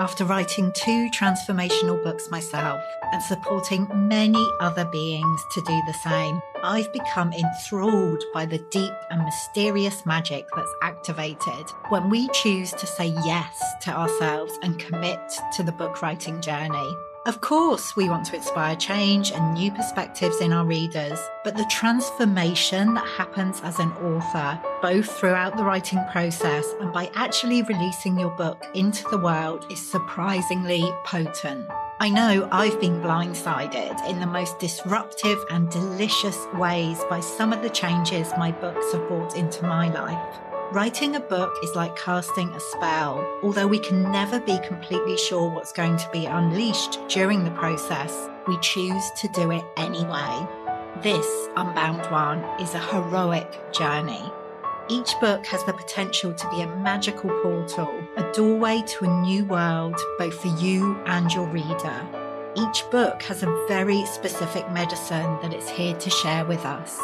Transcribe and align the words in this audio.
After 0.00 0.24
writing 0.24 0.72
two 0.72 1.10
transformational 1.10 2.02
books 2.02 2.30
myself 2.30 2.82
and 3.12 3.22
supporting 3.22 3.86
many 4.08 4.42
other 4.58 4.86
beings 4.86 5.44
to 5.52 5.60
do 5.60 5.78
the 5.86 5.92
same, 5.92 6.40
I've 6.62 6.90
become 6.90 7.34
enthralled 7.34 8.24
by 8.32 8.46
the 8.46 8.64
deep 8.70 8.94
and 9.10 9.22
mysterious 9.22 10.06
magic 10.06 10.46
that's 10.56 10.74
activated 10.80 11.70
when 11.90 12.08
we 12.08 12.28
choose 12.28 12.70
to 12.70 12.86
say 12.86 13.08
yes 13.26 13.62
to 13.82 13.90
ourselves 13.90 14.58
and 14.62 14.78
commit 14.78 15.20
to 15.56 15.62
the 15.62 15.72
book 15.72 16.00
writing 16.00 16.40
journey. 16.40 16.96
Of 17.26 17.42
course, 17.42 17.94
we 17.96 18.08
want 18.08 18.24
to 18.26 18.36
inspire 18.36 18.74
change 18.76 19.30
and 19.30 19.52
new 19.52 19.70
perspectives 19.70 20.40
in 20.40 20.54
our 20.54 20.64
readers, 20.64 21.18
but 21.44 21.54
the 21.54 21.66
transformation 21.70 22.94
that 22.94 23.06
happens 23.06 23.60
as 23.60 23.78
an 23.78 23.92
author, 23.92 24.58
both 24.80 25.10
throughout 25.18 25.54
the 25.54 25.62
writing 25.62 26.02
process 26.10 26.66
and 26.80 26.94
by 26.94 27.10
actually 27.14 27.60
releasing 27.62 28.18
your 28.18 28.30
book 28.30 28.64
into 28.74 29.04
the 29.10 29.18
world, 29.18 29.66
is 29.70 29.90
surprisingly 29.90 30.90
potent. 31.04 31.68
I 32.00 32.08
know 32.08 32.48
I've 32.50 32.80
been 32.80 33.02
blindsided 33.02 34.08
in 34.08 34.18
the 34.18 34.26
most 34.26 34.58
disruptive 34.58 35.44
and 35.50 35.70
delicious 35.70 36.46
ways 36.54 37.04
by 37.10 37.20
some 37.20 37.52
of 37.52 37.60
the 37.60 37.68
changes 37.68 38.32
my 38.38 38.50
books 38.50 38.92
have 38.92 39.06
brought 39.08 39.36
into 39.36 39.66
my 39.66 39.92
life. 39.92 40.49
Writing 40.72 41.16
a 41.16 41.20
book 41.20 41.52
is 41.64 41.74
like 41.74 41.96
casting 41.96 42.48
a 42.50 42.60
spell. 42.60 43.26
Although 43.42 43.66
we 43.66 43.80
can 43.80 44.04
never 44.12 44.38
be 44.38 44.56
completely 44.60 45.16
sure 45.16 45.50
what's 45.50 45.72
going 45.72 45.96
to 45.96 46.08
be 46.12 46.26
unleashed 46.26 47.00
during 47.08 47.42
the 47.42 47.50
process, 47.50 48.28
we 48.46 48.56
choose 48.60 49.02
to 49.16 49.26
do 49.34 49.50
it 49.50 49.64
anyway. 49.76 50.46
This 51.02 51.48
Unbound 51.56 52.08
One 52.12 52.44
is 52.60 52.72
a 52.74 52.78
heroic 52.78 53.72
journey. 53.72 54.22
Each 54.88 55.12
book 55.20 55.44
has 55.46 55.64
the 55.64 55.72
potential 55.72 56.32
to 56.32 56.50
be 56.50 56.60
a 56.60 56.76
magical 56.76 57.30
portal, 57.42 57.92
a 58.16 58.30
doorway 58.32 58.84
to 58.86 59.06
a 59.06 59.20
new 59.22 59.44
world, 59.46 59.96
both 60.18 60.40
for 60.40 60.56
you 60.62 60.96
and 61.06 61.32
your 61.32 61.48
reader. 61.48 62.06
Each 62.54 62.88
book 62.92 63.22
has 63.22 63.42
a 63.42 63.66
very 63.66 64.06
specific 64.06 64.70
medicine 64.70 65.36
that 65.42 65.52
it's 65.52 65.68
here 65.68 65.96
to 65.96 66.10
share 66.10 66.44
with 66.44 66.64
us 66.64 66.96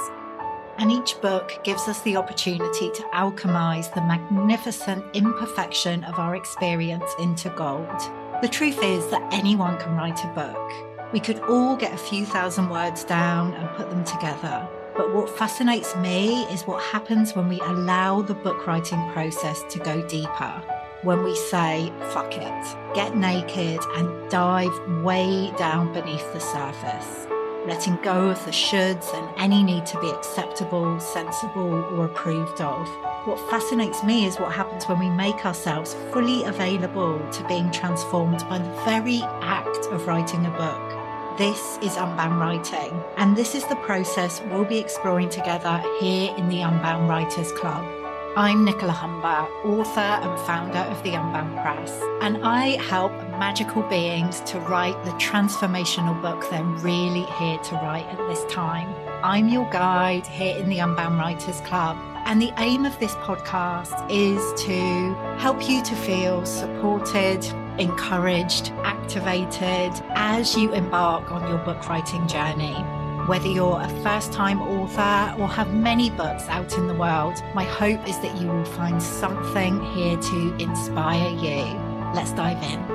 and 0.78 0.90
each 0.90 1.20
book 1.20 1.58
gives 1.64 1.88
us 1.88 2.00
the 2.02 2.16
opportunity 2.16 2.90
to 2.90 3.02
alchemize 3.14 3.92
the 3.94 4.00
magnificent 4.02 5.04
imperfection 5.14 6.04
of 6.04 6.18
our 6.18 6.36
experience 6.36 7.10
into 7.18 7.50
gold. 7.50 8.00
The 8.42 8.48
truth 8.48 8.82
is 8.82 9.06
that 9.08 9.26
anyone 9.32 9.78
can 9.78 9.96
write 9.96 10.22
a 10.24 10.28
book. 10.28 11.12
We 11.12 11.20
could 11.20 11.40
all 11.40 11.76
get 11.76 11.94
a 11.94 11.98
few 11.98 12.26
thousand 12.26 12.68
words 12.68 13.04
down 13.04 13.54
and 13.54 13.68
put 13.76 13.90
them 13.90 14.04
together. 14.04 14.68
But 14.96 15.14
what 15.14 15.30
fascinates 15.30 15.94
me 15.96 16.44
is 16.44 16.62
what 16.62 16.82
happens 16.82 17.34
when 17.34 17.48
we 17.48 17.60
allow 17.60 18.22
the 18.22 18.34
book 18.34 18.66
writing 18.66 19.10
process 19.12 19.62
to 19.70 19.78
go 19.78 20.06
deeper. 20.08 20.62
When 21.02 21.22
we 21.22 21.36
say, 21.36 21.92
fuck 22.12 22.34
it, 22.36 22.94
get 22.94 23.16
naked 23.16 23.80
and 23.96 24.30
dive 24.30 24.72
way 25.02 25.52
down 25.56 25.92
beneath 25.92 26.32
the 26.32 26.40
surface 26.40 27.26
letting 27.66 27.96
go 27.96 28.28
of 28.30 28.44
the 28.44 28.50
shoulds 28.50 29.12
and 29.12 29.28
any 29.36 29.62
need 29.62 29.84
to 29.86 30.00
be 30.00 30.08
acceptable, 30.10 30.98
sensible, 31.00 31.74
or 31.92 32.04
approved 32.04 32.60
of. 32.60 32.88
What 33.26 33.40
fascinates 33.50 34.04
me 34.04 34.24
is 34.24 34.38
what 34.38 34.52
happens 34.52 34.86
when 34.86 35.00
we 35.00 35.10
make 35.10 35.44
ourselves 35.44 35.94
fully 36.12 36.44
available 36.44 37.18
to 37.32 37.48
being 37.48 37.70
transformed 37.72 38.38
by 38.48 38.58
the 38.58 38.82
very 38.84 39.20
act 39.42 39.86
of 39.86 40.06
writing 40.06 40.46
a 40.46 40.50
book. 40.50 41.38
This 41.38 41.78
is 41.82 41.96
Unbound 41.96 42.38
Writing, 42.38 43.02
and 43.16 43.36
this 43.36 43.54
is 43.54 43.66
the 43.66 43.76
process 43.76 44.40
we'll 44.50 44.64
be 44.64 44.78
exploring 44.78 45.28
together 45.28 45.82
here 46.00 46.32
in 46.36 46.48
the 46.48 46.62
Unbound 46.62 47.08
Writers 47.08 47.52
Club. 47.52 47.84
I'm 48.38 48.66
Nicola 48.66 48.92
Humber, 48.92 49.48
author 49.64 49.98
and 49.98 50.38
founder 50.40 50.80
of 50.80 51.02
the 51.02 51.14
Unbound 51.14 51.54
Press, 51.54 51.90
and 52.20 52.44
I 52.44 52.76
help 52.82 53.10
magical 53.38 53.80
beings 53.84 54.40
to 54.40 54.60
write 54.60 55.02
the 55.06 55.12
transformational 55.12 56.20
book 56.20 56.46
they're 56.50 56.62
really 56.62 57.22
here 57.22 57.56
to 57.56 57.74
write 57.76 58.04
at 58.04 58.18
this 58.28 58.44
time. 58.52 58.94
I'm 59.24 59.48
your 59.48 59.64
guide 59.70 60.26
here 60.26 60.54
in 60.54 60.68
the 60.68 60.80
Unbound 60.80 61.16
Writers 61.16 61.62
Club, 61.62 61.96
and 62.26 62.42
the 62.42 62.52
aim 62.58 62.84
of 62.84 62.98
this 62.98 63.14
podcast 63.14 64.06
is 64.10 64.62
to 64.64 65.14
help 65.38 65.66
you 65.66 65.82
to 65.82 65.96
feel 65.96 66.44
supported, 66.44 67.42
encouraged, 67.78 68.70
activated 68.84 69.92
as 70.10 70.54
you 70.54 70.74
embark 70.74 71.32
on 71.32 71.48
your 71.48 71.64
book 71.64 71.88
writing 71.88 72.28
journey. 72.28 72.84
Whether 73.26 73.48
you're 73.48 73.80
a 73.80 73.88
first 74.04 74.32
time 74.32 74.62
author 74.62 75.34
or 75.42 75.48
have 75.48 75.74
many 75.74 76.10
books 76.10 76.44
out 76.44 76.78
in 76.78 76.86
the 76.86 76.94
world, 76.94 77.34
my 77.56 77.64
hope 77.64 78.06
is 78.08 78.16
that 78.20 78.40
you 78.40 78.46
will 78.46 78.64
find 78.64 79.02
something 79.02 79.82
here 79.94 80.16
to 80.16 80.56
inspire 80.58 81.30
you. 81.30 81.64
Let's 82.14 82.30
dive 82.30 82.62
in. 82.62 82.85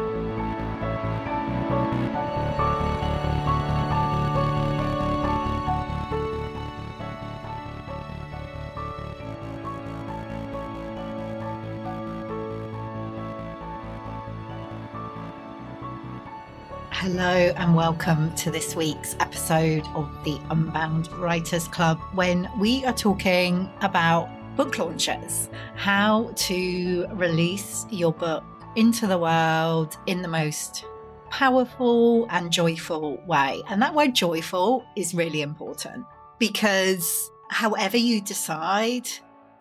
Hello, 17.01 17.23
and 17.25 17.75
welcome 17.75 18.31
to 18.35 18.51
this 18.51 18.75
week's 18.75 19.16
episode 19.19 19.84
of 19.95 20.07
the 20.23 20.39
Unbound 20.51 21.12
Writers 21.13 21.67
Club 21.67 22.00
when 22.13 22.47
we 22.59 22.85
are 22.85 22.94
talking 22.94 23.67
about 23.81 24.29
book 24.56 24.78
launches, 24.78 25.50
how 25.73 26.31
to 26.35 27.07
release 27.13 27.88
your 27.90 28.13
book 28.13 28.44
into 28.75 29.07
the 29.07 29.17
world 29.17 29.97
in 30.06 30.22
the 30.22 30.28
most 30.28 30.85
powerful 31.31 32.28
and 32.29 32.51
joyful 32.51 33.17
way. 33.25 33.63
And 33.67 33.81
that 33.81 33.95
word 33.95 34.13
joyful 34.13 34.85
is 34.95 35.16
really 35.16 35.41
important 35.41 36.06
because 36.38 37.31
however 37.50 37.97
you 37.97 38.22
decide 38.22 39.09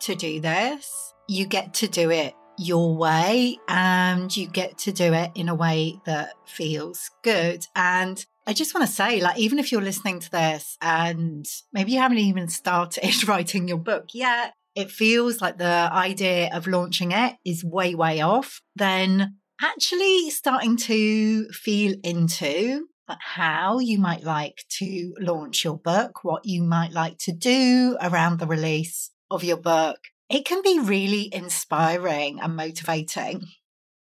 to 0.00 0.14
do 0.14 0.40
this, 0.40 1.14
you 1.26 1.46
get 1.46 1.72
to 1.72 1.88
do 1.88 2.10
it 2.10 2.34
your 2.60 2.94
way 2.94 3.56
and 3.68 4.36
you 4.36 4.46
get 4.46 4.76
to 4.76 4.92
do 4.92 5.14
it 5.14 5.30
in 5.34 5.48
a 5.48 5.54
way 5.54 5.98
that 6.04 6.34
feels 6.46 7.10
good. 7.22 7.66
And 7.74 8.24
I 8.46 8.52
just 8.52 8.74
want 8.74 8.86
to 8.86 8.92
say, 8.92 9.20
like, 9.20 9.38
even 9.38 9.58
if 9.58 9.72
you're 9.72 9.80
listening 9.80 10.20
to 10.20 10.30
this 10.30 10.76
and 10.82 11.46
maybe 11.72 11.92
you 11.92 11.98
haven't 11.98 12.18
even 12.18 12.48
started 12.48 13.26
writing 13.28 13.66
your 13.66 13.78
book 13.78 14.08
yet, 14.12 14.52
it 14.74 14.90
feels 14.90 15.40
like 15.40 15.56
the 15.56 15.88
idea 15.90 16.50
of 16.52 16.66
launching 16.66 17.12
it 17.12 17.36
is 17.44 17.64
way, 17.64 17.94
way 17.94 18.20
off, 18.20 18.60
then 18.76 19.36
actually 19.62 20.30
starting 20.30 20.76
to 20.76 21.48
feel 21.48 21.94
into 22.04 22.86
how 23.08 23.78
you 23.78 23.98
might 23.98 24.22
like 24.22 24.64
to 24.68 25.14
launch 25.18 25.64
your 25.64 25.78
book, 25.78 26.22
what 26.22 26.44
you 26.44 26.62
might 26.62 26.92
like 26.92 27.18
to 27.18 27.32
do 27.32 27.96
around 28.00 28.38
the 28.38 28.46
release 28.46 29.10
of 29.30 29.42
your 29.42 29.56
book, 29.56 29.98
it 30.30 30.44
can 30.44 30.62
be 30.62 30.78
really 30.78 31.28
inspiring 31.34 32.40
and 32.40 32.56
motivating. 32.56 33.42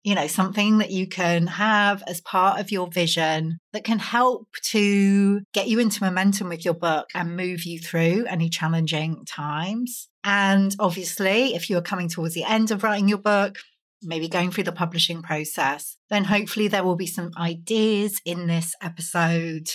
You 0.05 0.15
know, 0.15 0.27
something 0.27 0.79
that 0.79 0.91
you 0.91 1.09
can 1.09 1.49
have 1.49 2.03
as 2.07 2.21
part 2.21 2.61
of 2.61 2.71
your 2.71 2.87
vision 2.87 3.59
that 3.73 3.85
can 3.85 3.99
help 3.99 4.47
to 4.67 5.41
get 5.53 5.69
you 5.69 5.81
into 5.81 6.05
momentum 6.05 6.49
with 6.49 6.65
your 6.65 6.75
book 6.75 7.09
and 7.15 7.37
move 7.37 7.65
you 7.65 7.79
through 7.79 8.27
any 8.29 8.49
challenging 8.49 9.25
times. 9.27 10.09
And 10.23 10.75
obviously, 10.79 11.55
if 11.55 11.69
you're 11.69 11.83
coming 11.83 12.09
towards 12.09 12.35
the 12.35 12.45
end 12.45 12.71
of 12.71 12.85
writing 12.85 13.09
your 13.09 13.19
book, 13.19 13.57
maybe 14.03 14.29
going 14.29 14.51
through 14.51 14.65
the 14.65 14.73
publishing 14.73 15.23
process, 15.23 15.97
then 16.11 16.25
hopefully 16.25 16.69
there 16.69 16.85
will 16.85 16.97
be 16.97 17.07
some 17.07 17.33
ideas 17.37 18.21
in 18.25 18.47
this 18.47 18.75
episode 18.81 19.69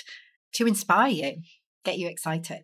to 0.54 0.66
inspire 0.66 1.10
you, 1.10 1.34
get 1.84 1.98
you 1.98 2.08
excited. 2.08 2.64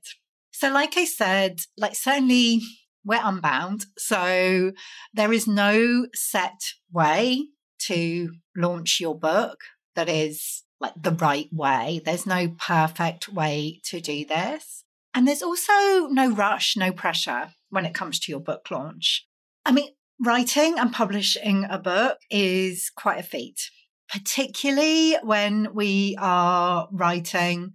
So, 0.51 0.71
like 0.71 0.97
I 0.97 1.05
said, 1.05 1.59
like 1.77 1.95
certainly 1.95 2.61
we're 3.05 3.21
unbound. 3.23 3.85
So 3.97 4.71
there 5.13 5.33
is 5.33 5.47
no 5.47 6.07
set 6.13 6.73
way 6.91 7.47
to 7.87 8.31
launch 8.55 8.99
your 8.99 9.17
book 9.17 9.59
that 9.95 10.09
is 10.09 10.63
like 10.79 10.93
the 11.01 11.11
right 11.11 11.49
way. 11.51 12.01
There's 12.03 12.25
no 12.25 12.49
perfect 12.49 13.29
way 13.29 13.81
to 13.85 13.99
do 13.99 14.25
this. 14.25 14.83
And 15.13 15.27
there's 15.27 15.41
also 15.41 16.07
no 16.07 16.31
rush, 16.31 16.77
no 16.77 16.91
pressure 16.91 17.49
when 17.69 17.85
it 17.85 17.93
comes 17.95 18.19
to 18.19 18.31
your 18.31 18.39
book 18.39 18.69
launch. 18.71 19.25
I 19.65 19.71
mean, 19.71 19.89
writing 20.23 20.77
and 20.77 20.93
publishing 20.93 21.65
a 21.69 21.79
book 21.79 22.19
is 22.29 22.91
quite 22.95 23.19
a 23.19 23.23
feat, 23.23 23.59
particularly 24.11 25.15
when 25.23 25.73
we 25.73 26.15
are 26.19 26.87
writing 26.91 27.73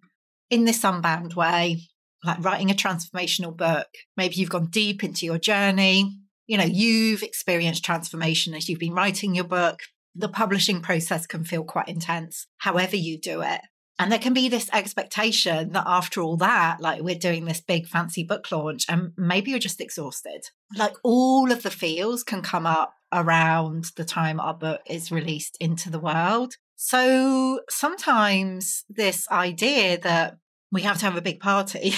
in 0.50 0.64
this 0.64 0.84
unbound 0.84 1.34
way 1.34 1.80
like 2.24 2.42
writing 2.44 2.70
a 2.70 2.74
transformational 2.74 3.56
book. 3.56 3.86
Maybe 4.16 4.36
you've 4.36 4.50
gone 4.50 4.66
deep 4.66 5.04
into 5.04 5.26
your 5.26 5.38
journey. 5.38 6.16
You 6.46 6.58
know, 6.58 6.64
you've 6.64 7.22
experienced 7.22 7.84
transformation 7.84 8.54
as 8.54 8.68
you've 8.68 8.78
been 8.78 8.94
writing 8.94 9.34
your 9.34 9.44
book. 9.44 9.80
The 10.14 10.28
publishing 10.28 10.80
process 10.80 11.26
can 11.26 11.44
feel 11.44 11.64
quite 11.64 11.88
intense, 11.88 12.46
however 12.58 12.96
you 12.96 13.18
do 13.18 13.42
it. 13.42 13.60
And 13.98 14.10
there 14.10 14.18
can 14.18 14.34
be 14.34 14.48
this 14.48 14.68
expectation 14.72 15.72
that 15.72 15.84
after 15.86 16.20
all 16.20 16.36
that, 16.38 16.80
like 16.80 17.02
we're 17.02 17.14
doing 17.14 17.44
this 17.44 17.60
big 17.60 17.86
fancy 17.86 18.24
book 18.24 18.50
launch 18.50 18.86
and 18.88 19.12
maybe 19.16 19.50
you're 19.50 19.60
just 19.60 19.80
exhausted. 19.80 20.46
Like 20.76 20.94
all 21.04 21.52
of 21.52 21.62
the 21.62 21.70
feels 21.70 22.24
can 22.24 22.42
come 22.42 22.66
up 22.66 22.94
around 23.12 23.92
the 23.96 24.04
time 24.04 24.40
our 24.40 24.54
book 24.54 24.80
is 24.88 25.12
released 25.12 25.56
into 25.60 25.90
the 25.90 26.00
world. 26.00 26.56
So 26.74 27.60
sometimes 27.70 28.84
this 28.88 29.28
idea 29.30 29.98
that 30.00 30.38
we 30.74 30.82
have 30.82 30.98
to 30.98 31.06
have 31.06 31.16
a 31.16 31.22
big 31.22 31.40
party 31.40 31.94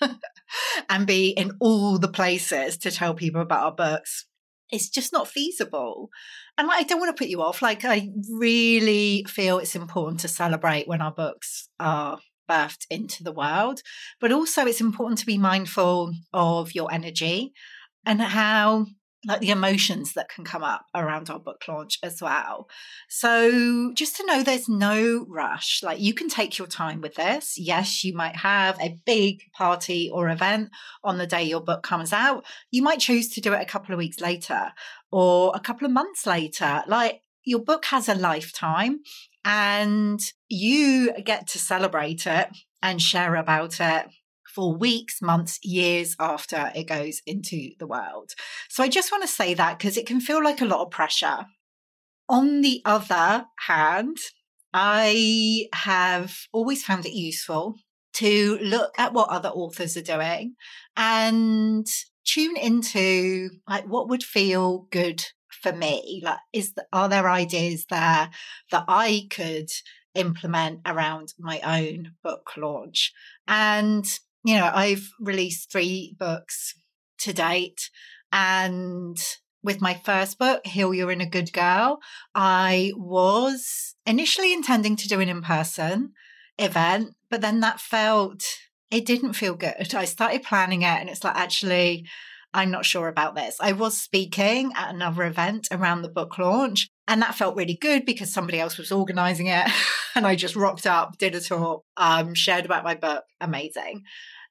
and 0.88 1.06
be 1.06 1.30
in 1.30 1.52
all 1.60 1.98
the 1.98 2.08
places 2.08 2.78
to 2.78 2.90
tell 2.90 3.14
people 3.14 3.42
about 3.42 3.64
our 3.64 3.72
books 3.72 4.26
it's 4.70 4.88
just 4.88 5.12
not 5.12 5.28
feasible. 5.28 6.10
And 6.58 6.68
I 6.70 6.82
don't 6.82 6.98
want 6.98 7.16
to 7.16 7.20
put 7.20 7.30
you 7.30 7.42
off. 7.42 7.62
Like, 7.62 7.84
I 7.84 8.08
really 8.32 9.24
feel 9.28 9.58
it's 9.58 9.76
important 9.76 10.20
to 10.20 10.28
celebrate 10.28 10.88
when 10.88 11.00
our 11.00 11.12
books 11.12 11.68
are 11.78 12.18
birthed 12.50 12.86
into 12.90 13.22
the 13.22 13.32
world, 13.32 13.80
but 14.20 14.32
also 14.32 14.66
it's 14.66 14.80
important 14.80 15.18
to 15.18 15.26
be 15.26 15.38
mindful 15.38 16.12
of 16.32 16.74
your 16.74 16.92
energy 16.92 17.52
and 18.04 18.20
how 18.20 18.86
like 19.26 19.40
the 19.40 19.50
emotions 19.50 20.12
that 20.14 20.28
can 20.28 20.44
come 20.44 20.62
up 20.62 20.86
around 20.94 21.28
our 21.28 21.38
book 21.38 21.62
launch 21.66 21.98
as 22.02 22.22
well. 22.22 22.68
So 23.08 23.92
just 23.94 24.16
to 24.16 24.26
know 24.26 24.42
there's 24.42 24.68
no 24.68 25.26
rush. 25.28 25.82
Like 25.82 26.00
you 26.00 26.14
can 26.14 26.28
take 26.28 26.58
your 26.58 26.68
time 26.68 27.00
with 27.00 27.14
this. 27.14 27.58
Yes, 27.58 28.04
you 28.04 28.14
might 28.14 28.36
have 28.36 28.80
a 28.80 28.96
big 29.04 29.42
party 29.56 30.10
or 30.12 30.28
event 30.28 30.70
on 31.02 31.18
the 31.18 31.26
day 31.26 31.42
your 31.42 31.60
book 31.60 31.82
comes 31.82 32.12
out. 32.12 32.44
You 32.70 32.82
might 32.82 33.00
choose 33.00 33.28
to 33.30 33.40
do 33.40 33.52
it 33.52 33.62
a 33.62 33.66
couple 33.66 33.92
of 33.92 33.98
weeks 33.98 34.20
later 34.20 34.72
or 35.10 35.52
a 35.54 35.60
couple 35.60 35.86
of 35.86 35.92
months 35.92 36.26
later. 36.26 36.82
Like 36.86 37.20
your 37.44 37.60
book 37.60 37.86
has 37.86 38.08
a 38.08 38.14
lifetime 38.14 39.00
and 39.44 40.20
you 40.48 41.12
get 41.24 41.48
to 41.48 41.58
celebrate 41.58 42.26
it 42.26 42.48
and 42.82 43.02
share 43.02 43.34
about 43.36 43.80
it 43.80 44.06
for 44.56 44.74
weeks, 44.74 45.20
months, 45.20 45.58
years 45.62 46.16
after 46.18 46.72
it 46.74 46.88
goes 46.88 47.20
into 47.26 47.72
the 47.78 47.86
world. 47.86 48.32
So 48.70 48.82
I 48.82 48.88
just 48.88 49.12
want 49.12 49.22
to 49.22 49.28
say 49.28 49.52
that 49.52 49.78
because 49.78 49.98
it 49.98 50.06
can 50.06 50.18
feel 50.18 50.42
like 50.42 50.62
a 50.62 50.64
lot 50.64 50.80
of 50.80 50.90
pressure. 50.90 51.44
On 52.26 52.62
the 52.62 52.80
other 52.86 53.44
hand, 53.66 54.16
I 54.72 55.66
have 55.74 56.34
always 56.54 56.82
found 56.82 57.04
it 57.04 57.12
useful 57.12 57.76
to 58.14 58.58
look 58.62 58.92
at 58.96 59.12
what 59.12 59.28
other 59.28 59.50
authors 59.50 59.94
are 59.94 60.02
doing 60.02 60.54
and 60.96 61.86
tune 62.24 62.56
into 62.56 63.50
like 63.68 63.84
what 63.84 64.08
would 64.08 64.22
feel 64.22 64.88
good 64.90 65.22
for 65.50 65.72
me 65.72 66.22
like 66.24 66.38
is 66.52 66.72
the, 66.72 66.84
are 66.92 67.08
there 67.08 67.28
ideas 67.28 67.86
there 67.88 68.30
that 68.72 68.84
i 68.88 69.26
could 69.30 69.68
implement 70.14 70.80
around 70.86 71.34
my 71.38 71.60
own 71.60 72.12
book 72.24 72.50
launch 72.56 73.12
and 73.46 74.18
you 74.46 74.54
know, 74.54 74.70
I've 74.72 75.10
released 75.18 75.72
three 75.72 76.14
books 76.20 76.72
to 77.18 77.32
date. 77.32 77.90
And 78.30 79.18
with 79.64 79.80
my 79.80 80.00
first 80.04 80.38
book, 80.38 80.64
Heal 80.64 80.94
Your 80.94 81.10
Inner 81.10 81.26
Good 81.26 81.52
Girl, 81.52 81.98
I 82.32 82.92
was 82.94 83.96
initially 84.06 84.52
intending 84.52 84.94
to 84.94 85.08
do 85.08 85.18
an 85.18 85.28
in 85.28 85.42
person 85.42 86.12
event, 86.60 87.14
but 87.28 87.40
then 87.40 87.58
that 87.60 87.80
felt, 87.80 88.44
it 88.88 89.04
didn't 89.04 89.32
feel 89.32 89.56
good. 89.56 89.92
I 89.92 90.04
started 90.04 90.44
planning 90.44 90.82
it 90.82 91.00
and 91.00 91.08
it's 91.08 91.24
like, 91.24 91.34
actually, 91.34 92.06
I'm 92.54 92.70
not 92.70 92.86
sure 92.86 93.08
about 93.08 93.34
this. 93.34 93.56
I 93.60 93.72
was 93.72 94.00
speaking 94.00 94.70
at 94.76 94.94
another 94.94 95.24
event 95.24 95.66
around 95.72 96.02
the 96.02 96.08
book 96.08 96.38
launch, 96.38 96.88
and 97.08 97.20
that 97.20 97.34
felt 97.34 97.56
really 97.56 97.76
good 97.76 98.06
because 98.06 98.32
somebody 98.32 98.60
else 98.60 98.78
was 98.78 98.92
organizing 98.92 99.48
it. 99.48 99.66
and 100.14 100.24
I 100.24 100.36
just 100.36 100.54
rocked 100.54 100.86
up, 100.86 101.18
did 101.18 101.34
a 101.34 101.40
talk, 101.40 101.82
um, 101.96 102.34
shared 102.34 102.64
about 102.64 102.84
my 102.84 102.94
book. 102.94 103.24
Amazing 103.40 104.04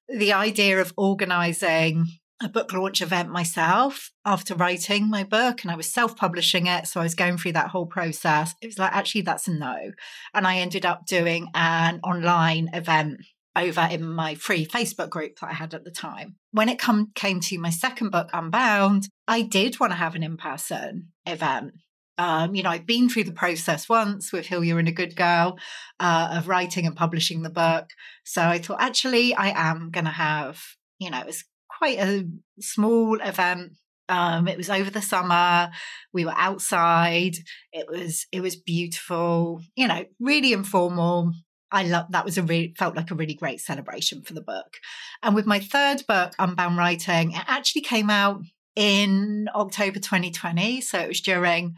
the 0.07 0.33
idea 0.33 0.79
of 0.79 0.93
organizing 0.97 2.07
a 2.43 2.49
book 2.49 2.73
launch 2.73 3.01
event 3.01 3.29
myself 3.29 4.11
after 4.25 4.55
writing 4.55 5.09
my 5.09 5.23
book 5.23 5.63
and 5.63 5.71
I 5.71 5.75
was 5.75 5.91
self 5.91 6.15
publishing 6.17 6.67
it. 6.67 6.87
So 6.87 6.99
I 6.99 7.03
was 7.03 7.15
going 7.15 7.37
through 7.37 7.53
that 7.53 7.69
whole 7.69 7.85
process. 7.85 8.53
It 8.61 8.67
was 8.67 8.79
like, 8.79 8.93
actually, 8.93 9.21
that's 9.21 9.47
a 9.47 9.53
no. 9.53 9.91
And 10.33 10.45
I 10.45 10.57
ended 10.57 10.85
up 10.85 11.05
doing 11.05 11.47
an 11.53 12.01
online 12.03 12.69
event 12.73 13.21
over 13.55 13.87
in 13.89 14.03
my 14.03 14.35
free 14.35 14.65
Facebook 14.65 15.09
group 15.09 15.39
that 15.39 15.49
I 15.49 15.53
had 15.53 15.73
at 15.73 15.85
the 15.85 15.91
time. 15.91 16.35
When 16.51 16.67
it 16.67 16.77
come, 16.77 17.11
came 17.15 17.39
to 17.41 17.57
my 17.57 17.69
second 17.69 18.11
book, 18.11 18.29
Unbound, 18.33 19.07
I 19.27 19.41
did 19.41 19.79
want 19.79 19.93
to 19.93 19.97
have 19.97 20.15
an 20.15 20.23
in 20.23 20.35
person 20.35 21.09
event. 21.25 21.71
Um, 22.17 22.56
you 22.56 22.63
know, 22.63 22.69
I've 22.69 22.85
been 22.85 23.09
through 23.09 23.25
the 23.25 23.31
process 23.31 23.89
once 23.89 24.31
with 24.31 24.47
Heal 24.47 24.63
Your 24.63 24.79
Inner 24.79 24.91
Good 24.91 25.15
Girl 25.15 25.57
uh, 26.00 26.29
of 26.33 26.47
writing 26.47 26.85
and 26.85 26.95
publishing 26.95 27.41
the 27.41 27.50
book. 27.50 27.89
So 28.23 28.41
I 28.41 28.59
thought, 28.59 28.81
actually, 28.81 29.33
I 29.33 29.50
am 29.50 29.89
going 29.91 30.06
to 30.06 30.12
have, 30.12 30.62
you 31.00 31.09
know, 31.09 31.19
it 31.19 31.25
was 31.25 31.44
quite 31.67 32.00
a 32.00 32.27
small 32.59 33.19
event. 33.21 33.73
Um, 34.07 34.47
it 34.47 34.57
was 34.57 34.69
over 34.69 34.89
the 34.89 35.01
summer. 35.01 35.71
We 36.13 36.25
were 36.25 36.33
outside. 36.35 37.38
It 37.73 37.88
was 37.89 38.27
it 38.31 38.41
was 38.41 38.56
beautiful. 38.56 39.62
You 39.75 39.88
know, 39.88 40.06
really 40.19 40.53
informal. 40.53 41.33
I 41.71 41.83
love 41.83 42.06
that 42.12 42.23
was 42.23 42.38
a 42.38 42.44
really 42.44 42.75
felt 42.77 42.95
like 42.95 43.12
a 43.12 43.15
really 43.15 43.33
great 43.33 43.59
celebration 43.62 44.21
for 44.21 44.33
the 44.33 44.41
book. 44.41 44.77
And 45.23 45.35
with 45.35 45.47
my 45.47 45.59
third 45.59 46.03
book, 46.07 46.33
Unbound 46.38 46.77
Writing, 46.77 47.31
it 47.31 47.44
actually 47.47 47.81
came 47.81 48.09
out 48.09 48.41
in 48.75 49.50
October 49.56 50.00
2020. 50.00 50.81
So 50.81 51.00
it 51.00 51.07
was 51.07 51.21
during 51.21 51.75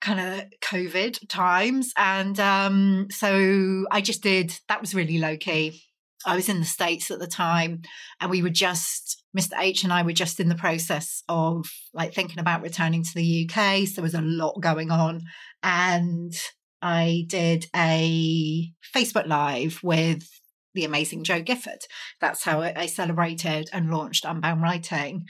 kind 0.00 0.20
of 0.20 0.44
COVID 0.60 1.28
times. 1.28 1.92
And 1.96 2.38
um, 2.38 3.08
so 3.10 3.86
I 3.90 4.00
just 4.00 4.22
did, 4.22 4.58
that 4.68 4.80
was 4.80 4.94
really 4.94 5.18
low 5.18 5.36
key. 5.36 5.82
I 6.24 6.34
was 6.34 6.48
in 6.48 6.58
the 6.58 6.66
States 6.66 7.10
at 7.10 7.18
the 7.18 7.26
time 7.26 7.82
and 8.20 8.30
we 8.30 8.42
were 8.42 8.50
just, 8.50 9.22
Mr. 9.36 9.52
H 9.58 9.84
and 9.84 9.92
I 9.92 10.02
were 10.02 10.12
just 10.12 10.40
in 10.40 10.48
the 10.48 10.54
process 10.54 11.22
of 11.28 11.66
like 11.94 12.14
thinking 12.14 12.40
about 12.40 12.62
returning 12.62 13.04
to 13.04 13.14
the 13.14 13.48
UK. 13.48 13.86
So 13.86 13.96
there 13.96 14.02
was 14.02 14.14
a 14.14 14.22
lot 14.22 14.60
going 14.60 14.90
on. 14.90 15.22
And 15.62 16.34
I 16.82 17.24
did 17.28 17.66
a 17.74 18.72
Facebook 18.94 19.26
Live 19.26 19.80
with 19.82 20.28
the 20.74 20.84
amazing 20.84 21.24
Jo 21.24 21.40
Gifford. 21.40 21.80
That's 22.20 22.44
how 22.44 22.60
I 22.60 22.86
celebrated 22.86 23.68
and 23.72 23.90
launched 23.90 24.24
Unbound 24.24 24.62
Writing. 24.62 25.24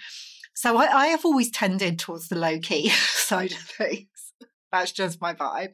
So 0.55 0.79
I, 0.79 0.87
I 0.87 1.07
have 1.09 1.25
always 1.25 1.51
tended 1.51 1.99
towards 1.99 2.29
the 2.29 2.37
low 2.37 2.59
key 2.59 2.89
side 2.91 3.53
of 3.53 3.59
things. 3.59 4.09
That's 4.79 4.93
just 4.93 5.21
my 5.21 5.35
vibe. 5.35 5.73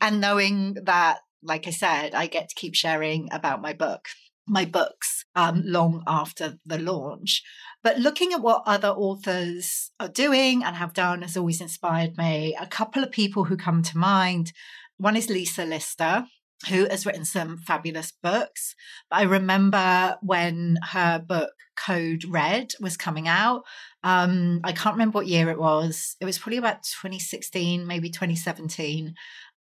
And 0.00 0.20
knowing 0.20 0.74
that, 0.84 1.18
like 1.42 1.66
I 1.66 1.70
said, 1.70 2.14
I 2.14 2.26
get 2.26 2.48
to 2.48 2.54
keep 2.54 2.74
sharing 2.74 3.28
about 3.32 3.60
my 3.60 3.72
book, 3.72 4.08
my 4.46 4.64
books, 4.64 5.24
um, 5.34 5.62
long 5.64 6.02
after 6.06 6.56
the 6.64 6.78
launch. 6.78 7.42
But 7.82 7.98
looking 7.98 8.32
at 8.32 8.40
what 8.40 8.62
other 8.66 8.88
authors 8.88 9.90
are 10.00 10.08
doing 10.08 10.62
and 10.62 10.76
have 10.76 10.94
done 10.94 11.22
has 11.22 11.36
always 11.36 11.60
inspired 11.60 12.16
me. 12.16 12.56
A 12.60 12.66
couple 12.66 13.02
of 13.02 13.10
people 13.10 13.44
who 13.44 13.56
come 13.56 13.82
to 13.82 13.98
mind. 13.98 14.52
One 14.96 15.16
is 15.16 15.28
Lisa 15.28 15.64
Lister, 15.64 16.26
who 16.68 16.86
has 16.86 17.06
written 17.06 17.24
some 17.24 17.56
fabulous 17.58 18.12
books. 18.22 18.74
I 19.10 19.22
remember 19.22 20.16
when 20.22 20.78
her 20.90 21.18
book 21.20 21.52
Code 21.76 22.24
Red 22.24 22.72
was 22.80 22.96
coming 22.96 23.28
out. 23.28 23.62
Um, 24.02 24.60
I 24.64 24.72
can't 24.72 24.94
remember 24.94 25.16
what 25.16 25.28
year 25.28 25.50
it 25.50 25.58
was. 25.58 26.16
It 26.20 26.24
was 26.24 26.38
probably 26.38 26.58
about 26.58 26.82
2016, 26.82 27.86
maybe 27.86 28.10
2017. 28.10 29.14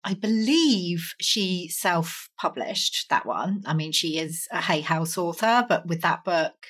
I 0.03 0.13
believe 0.13 1.15
she 1.19 1.67
self 1.69 2.29
published 2.39 3.09
that 3.09 3.25
one. 3.25 3.63
I 3.65 3.73
mean, 3.73 3.91
she 3.91 4.19
is 4.19 4.47
a 4.51 4.61
Hay 4.61 4.81
House 4.81 5.17
author, 5.17 5.65
but 5.67 5.87
with 5.87 6.01
that 6.01 6.23
book, 6.23 6.67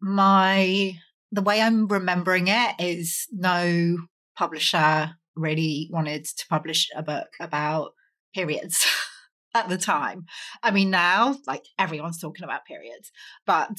my 0.00 0.94
the 1.30 1.42
way 1.42 1.60
I'm 1.60 1.86
remembering 1.86 2.48
it 2.48 2.74
is 2.80 3.28
no 3.30 3.96
publisher 4.36 5.12
really 5.36 5.88
wanted 5.92 6.24
to 6.24 6.46
publish 6.48 6.88
a 6.96 7.02
book 7.02 7.28
about 7.40 7.92
periods 8.34 8.86
at 9.54 9.68
the 9.68 9.78
time. 9.78 10.24
I 10.62 10.70
mean, 10.70 10.90
now, 10.90 11.36
like 11.46 11.64
everyone's 11.78 12.20
talking 12.20 12.44
about 12.44 12.64
periods, 12.64 13.10
but 13.46 13.70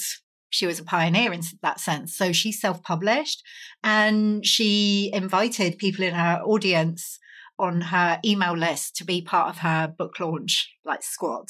she 0.50 0.68
was 0.68 0.80
a 0.80 0.84
pioneer 0.84 1.34
in 1.34 1.42
that 1.62 1.80
sense. 1.80 2.16
So 2.16 2.32
she 2.32 2.52
self 2.52 2.84
published 2.84 3.42
and 3.84 4.46
she 4.46 5.10
invited 5.14 5.78
people 5.78 6.04
in 6.04 6.14
her 6.14 6.42
audience 6.46 7.18
on 7.58 7.82
her 7.82 8.20
email 8.26 8.58
list 8.58 8.96
to 8.98 9.06
be 9.06 9.22
part 9.22 9.50
of 9.50 9.60
her 9.60 9.88
book 9.88 10.20
launch 10.20 10.70
like 10.84 11.04
squad. 11.04 11.48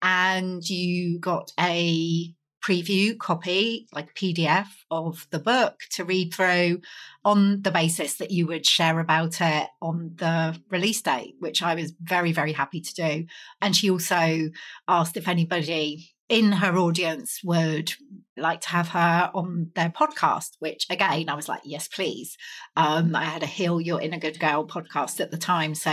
And 0.00 0.62
you 0.68 1.18
got 1.18 1.52
a 1.58 2.32
preview 2.64 3.18
copy, 3.18 3.86
like 3.92 4.14
PDF 4.14 4.66
of 4.90 5.26
the 5.30 5.38
book 5.38 5.80
to 5.92 6.04
read 6.04 6.34
through 6.34 6.80
on 7.24 7.62
the 7.62 7.70
basis 7.70 8.14
that 8.16 8.30
you 8.30 8.46
would 8.46 8.66
share 8.66 9.00
about 9.00 9.40
it 9.40 9.68
on 9.80 10.12
the 10.16 10.58
release 10.70 11.02
date, 11.02 11.34
which 11.38 11.62
I 11.62 11.74
was 11.74 11.92
very, 12.00 12.32
very 12.32 12.52
happy 12.52 12.80
to 12.80 12.94
do. 12.94 13.26
And 13.60 13.76
she 13.76 13.90
also 13.90 14.50
asked 14.86 15.16
if 15.16 15.28
anybody 15.28 16.10
in 16.28 16.52
her 16.52 16.76
audience 16.76 17.40
would 17.42 17.92
like 18.36 18.60
to 18.60 18.68
have 18.68 18.88
her 18.88 19.30
on 19.34 19.70
their 19.74 19.88
podcast, 19.88 20.50
which 20.58 20.86
again, 20.90 21.28
I 21.28 21.34
was 21.34 21.48
like, 21.48 21.62
yes, 21.64 21.88
please. 21.88 22.36
Um, 22.76 23.16
I 23.16 23.24
had 23.24 23.42
a 23.42 23.46
Heal 23.46 23.80
Your 23.80 24.00
Inner 24.00 24.18
Good 24.18 24.38
Girl 24.38 24.66
podcast 24.66 25.20
at 25.20 25.30
the 25.30 25.38
time. 25.38 25.74
So 25.74 25.90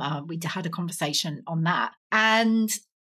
uh, 0.00 0.22
we 0.26 0.38
had 0.42 0.66
a 0.66 0.70
conversation 0.70 1.42
on 1.46 1.64
that. 1.64 1.92
And 2.10 2.70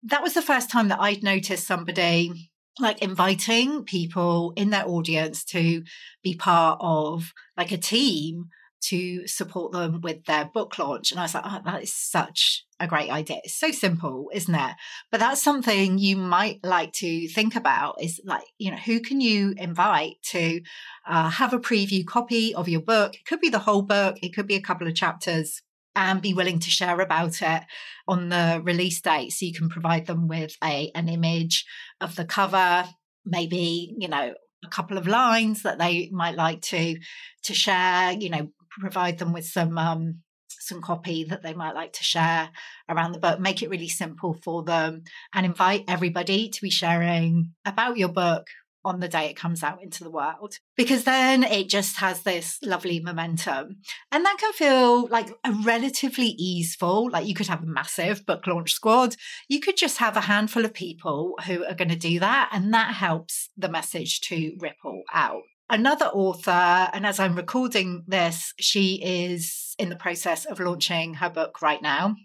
that 0.04 0.22
was 0.22 0.34
the 0.34 0.42
first 0.42 0.70
time 0.70 0.88
that 0.88 1.00
I'd 1.00 1.22
noticed 1.22 1.66
somebody 1.66 2.50
like 2.78 3.02
inviting 3.02 3.84
people 3.84 4.52
in 4.56 4.70
their 4.70 4.86
audience 4.86 5.44
to 5.44 5.82
be 6.22 6.34
part 6.34 6.78
of 6.80 7.32
like 7.56 7.72
a 7.72 7.78
team 7.78 8.48
to 8.82 9.26
support 9.28 9.72
them 9.72 10.00
with 10.00 10.24
their 10.24 10.44
book 10.46 10.76
launch. 10.78 11.12
And 11.12 11.20
I 11.20 11.24
was 11.24 11.34
like, 11.34 11.44
oh, 11.46 11.60
that 11.64 11.82
is 11.82 11.94
such 11.94 12.64
a 12.80 12.88
great 12.88 13.10
idea. 13.10 13.38
It's 13.44 13.54
so 13.54 13.70
simple, 13.70 14.28
isn't 14.32 14.54
it? 14.54 14.74
But 15.10 15.20
that's 15.20 15.42
something 15.42 15.98
you 15.98 16.16
might 16.16 16.58
like 16.64 16.92
to 16.94 17.28
think 17.28 17.54
about 17.54 18.02
is 18.02 18.20
like, 18.24 18.42
you 18.58 18.72
know, 18.72 18.76
who 18.76 19.00
can 19.00 19.20
you 19.20 19.54
invite 19.56 20.16
to 20.30 20.60
uh, 21.06 21.30
have 21.30 21.52
a 21.52 21.60
preview 21.60 22.04
copy 22.04 22.54
of 22.54 22.68
your 22.68 22.80
book? 22.80 23.14
It 23.14 23.24
could 23.24 23.40
be 23.40 23.50
the 23.50 23.60
whole 23.60 23.82
book, 23.82 24.16
it 24.20 24.34
could 24.34 24.48
be 24.48 24.56
a 24.56 24.62
couple 24.62 24.88
of 24.88 24.96
chapters. 24.96 25.62
And 25.94 26.22
be 26.22 26.32
willing 26.32 26.58
to 26.60 26.70
share 26.70 27.00
about 27.00 27.42
it 27.42 27.62
on 28.08 28.30
the 28.30 28.62
release 28.64 29.00
date. 29.00 29.30
So 29.32 29.44
you 29.44 29.52
can 29.52 29.68
provide 29.68 30.06
them 30.06 30.26
with 30.26 30.56
a 30.64 30.90
an 30.94 31.08
image 31.08 31.66
of 32.00 32.16
the 32.16 32.24
cover, 32.24 32.84
maybe, 33.26 33.94
you 33.98 34.08
know, 34.08 34.34
a 34.64 34.68
couple 34.68 34.96
of 34.96 35.06
lines 35.06 35.62
that 35.62 35.78
they 35.78 36.08
might 36.12 36.36
like 36.36 36.62
to 36.62 36.96
to 37.42 37.54
share 37.54 38.12
you 38.12 38.30
know 38.30 38.48
provide 38.80 39.18
them 39.18 39.32
with 39.32 39.44
some 39.44 39.76
um, 39.76 40.20
some 40.48 40.80
copy 40.80 41.24
that 41.24 41.42
they 41.42 41.54
might 41.54 41.74
like 41.74 41.92
to 41.94 42.04
share 42.04 42.50
around 42.88 43.12
the 43.12 43.18
book. 43.18 43.40
Make 43.40 43.62
it 43.62 43.70
really 43.70 43.88
simple 43.88 44.36
for 44.42 44.62
them 44.62 45.02
and 45.34 45.44
invite 45.44 45.84
everybody 45.88 46.48
to 46.48 46.62
be 46.62 46.70
sharing 46.70 47.52
about 47.64 47.96
your 47.96 48.08
book 48.08 48.46
on 48.84 49.00
the 49.00 49.08
day 49.08 49.26
it 49.26 49.36
comes 49.36 49.62
out 49.62 49.82
into 49.82 50.04
the 50.04 50.10
world 50.10 50.58
because 50.76 51.04
then 51.04 51.44
it 51.44 51.68
just 51.68 51.96
has 51.98 52.22
this 52.22 52.58
lovely 52.62 53.00
momentum. 53.00 53.76
And 54.10 54.24
that 54.24 54.36
can 54.38 54.52
feel 54.52 55.06
like 55.08 55.30
a 55.44 55.52
relatively 55.64 56.34
easeful 56.38 57.10
like 57.10 57.26
you 57.26 57.34
could 57.34 57.48
have 57.48 57.62
a 57.62 57.66
massive 57.66 58.26
book 58.26 58.46
launch 58.46 58.72
squad. 58.72 59.16
You 59.48 59.60
could 59.60 59.76
just 59.76 59.98
have 59.98 60.16
a 60.16 60.22
handful 60.22 60.64
of 60.64 60.74
people 60.74 61.38
who 61.46 61.64
are 61.64 61.74
going 61.74 61.88
to 61.88 61.96
do 61.96 62.20
that 62.20 62.50
and 62.52 62.72
that 62.74 62.94
helps 62.94 63.50
the 63.56 63.68
message 63.68 64.20
to 64.22 64.56
ripple 64.60 65.02
out. 65.12 65.42
Another 65.70 66.06
author, 66.06 66.50
and 66.50 67.06
as 67.06 67.18
I'm 67.18 67.34
recording 67.34 68.04
this, 68.06 68.52
she 68.58 69.02
is 69.02 69.74
in 69.78 69.88
the 69.88 69.96
process 69.96 70.44
of 70.44 70.60
launching 70.60 71.14
her 71.14 71.30
book 71.30 71.62
right 71.62 71.80
now. 71.80 72.16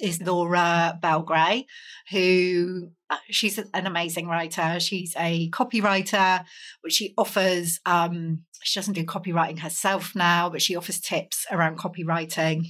Is 0.00 0.22
Laura 0.22 0.98
Belgray, 1.02 1.66
who 2.10 2.92
uh, 3.10 3.18
she's 3.28 3.58
an 3.58 3.86
amazing 3.86 4.26
writer. 4.26 4.80
She's 4.80 5.14
a 5.18 5.50
copywriter, 5.50 6.44
which 6.80 6.94
she 6.94 7.12
offers. 7.18 7.78
Um, 7.84 8.44
she 8.62 8.78
doesn't 8.80 8.94
do 8.94 9.04
copywriting 9.04 9.58
herself 9.58 10.14
now, 10.14 10.48
but 10.48 10.62
she 10.62 10.76
offers 10.76 10.98
tips 10.98 11.44
around 11.50 11.78
copywriting, 11.78 12.68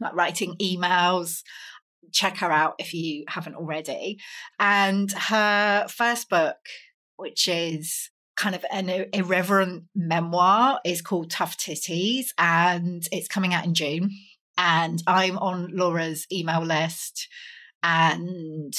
like 0.00 0.14
writing 0.14 0.56
emails, 0.60 1.42
check 2.12 2.38
her 2.38 2.50
out 2.50 2.74
if 2.78 2.92
you 2.92 3.24
haven't 3.28 3.54
already. 3.54 4.18
And 4.58 5.12
her 5.12 5.86
first 5.88 6.28
book, 6.28 6.56
which 7.16 7.46
is 7.46 8.10
kind 8.36 8.54
of 8.54 8.64
an 8.70 8.88
irreverent 9.12 9.84
memoir 9.94 10.80
is 10.84 11.02
called 11.02 11.30
Tough 11.30 11.56
Titties 11.56 12.26
and 12.38 13.06
it's 13.10 13.28
coming 13.28 13.52
out 13.52 13.64
in 13.64 13.74
June. 13.74 14.10
And 14.58 15.02
I'm 15.06 15.38
on 15.38 15.70
Laura's 15.72 16.26
email 16.32 16.62
list 16.62 17.28
and 17.82 18.74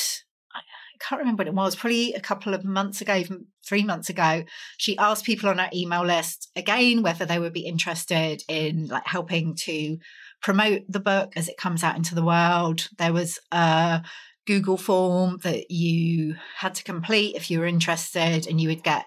I 0.53 0.59
can't 0.99 1.19
remember 1.19 1.41
what 1.41 1.47
it 1.47 1.53
was, 1.53 1.75
probably 1.77 2.13
a 2.13 2.19
couple 2.19 2.53
of 2.53 2.65
months 2.65 2.99
ago, 2.99 3.15
even 3.15 3.45
three 3.65 3.83
months 3.83 4.09
ago. 4.09 4.43
She 4.77 4.97
asked 4.97 5.23
people 5.23 5.49
on 5.49 5.57
her 5.57 5.69
email 5.73 6.05
list 6.05 6.51
again 6.55 7.01
whether 7.01 7.25
they 7.25 7.39
would 7.39 7.53
be 7.53 7.65
interested 7.65 8.43
in 8.49 8.87
like 8.87 9.07
helping 9.07 9.55
to 9.61 9.97
promote 10.41 10.81
the 10.89 10.99
book 10.99 11.31
as 11.37 11.47
it 11.47 11.57
comes 11.57 11.83
out 11.83 11.95
into 11.95 12.13
the 12.13 12.25
world. 12.25 12.89
There 12.97 13.13
was 13.13 13.39
a 13.53 14.03
Google 14.45 14.77
form 14.77 15.37
that 15.43 15.71
you 15.71 16.35
had 16.57 16.75
to 16.75 16.83
complete 16.83 17.35
if 17.35 17.49
you 17.49 17.59
were 17.59 17.65
interested, 17.65 18.47
and 18.47 18.59
you 18.59 18.67
would 18.67 18.83
get 18.83 19.05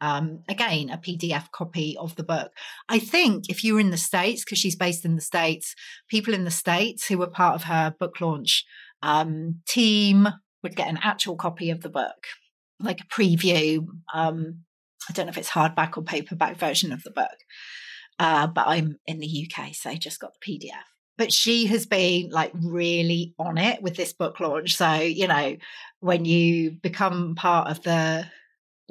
um, 0.00 0.42
again, 0.48 0.90
a 0.90 0.98
PDF 0.98 1.50
copy 1.50 1.96
of 1.98 2.16
the 2.16 2.22
book. 2.22 2.52
I 2.88 2.98
think 2.98 3.48
if 3.48 3.62
you 3.62 3.74
were 3.74 3.80
in 3.80 3.90
the 3.90 3.96
States, 3.96 4.44
because 4.44 4.58
she's 4.58 4.76
based 4.76 5.04
in 5.04 5.14
the 5.14 5.20
States, 5.20 5.74
people 6.08 6.34
in 6.34 6.44
the 6.44 6.50
States 6.50 7.06
who 7.06 7.18
were 7.18 7.26
part 7.26 7.54
of 7.54 7.64
her 7.64 7.94
book 7.98 8.20
launch 8.20 8.64
um, 9.02 9.60
team 9.66 10.28
would 10.62 10.76
get 10.76 10.88
an 10.88 10.98
actual 11.02 11.36
copy 11.36 11.70
of 11.70 11.82
the 11.82 11.88
book, 11.88 12.26
like 12.78 13.00
a 13.00 13.06
preview. 13.06 13.86
Um, 14.14 14.60
I 15.08 15.12
don't 15.12 15.26
know 15.26 15.30
if 15.30 15.38
it's 15.38 15.50
hardback 15.50 15.96
or 15.96 16.02
paperback 16.02 16.56
version 16.56 16.92
of 16.92 17.02
the 17.02 17.10
book, 17.10 17.38
uh, 18.18 18.46
but 18.46 18.66
I'm 18.66 18.98
in 19.06 19.18
the 19.18 19.48
UK, 19.48 19.74
so 19.74 19.90
I 19.90 19.96
just 19.96 20.20
got 20.20 20.32
the 20.34 20.58
PDF 20.58 20.84
but 21.20 21.34
she 21.34 21.66
has 21.66 21.84
been 21.84 22.30
like 22.30 22.50
really 22.54 23.34
on 23.38 23.58
it 23.58 23.82
with 23.82 23.94
this 23.94 24.14
book 24.14 24.40
launch. 24.40 24.74
So, 24.74 24.94
you 24.94 25.28
know, 25.28 25.54
when 25.98 26.24
you 26.24 26.70
become 26.70 27.34
part 27.34 27.68
of 27.68 27.82
the 27.82 28.26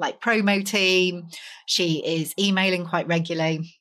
like 0.00 0.20
promo 0.20 0.64
team. 0.64 1.28
She 1.66 2.02
is 2.04 2.34
emailing 2.38 2.86
quite 2.86 3.06
regularly, 3.06 3.74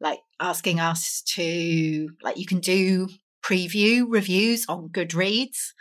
like 0.00 0.20
asking 0.38 0.78
us 0.78 1.22
to, 1.34 2.10
like, 2.22 2.36
you 2.36 2.46
can 2.46 2.60
do 2.60 3.08
preview 3.44 4.04
reviews 4.08 4.66
on 4.68 4.90
Goodreads. 4.90 5.72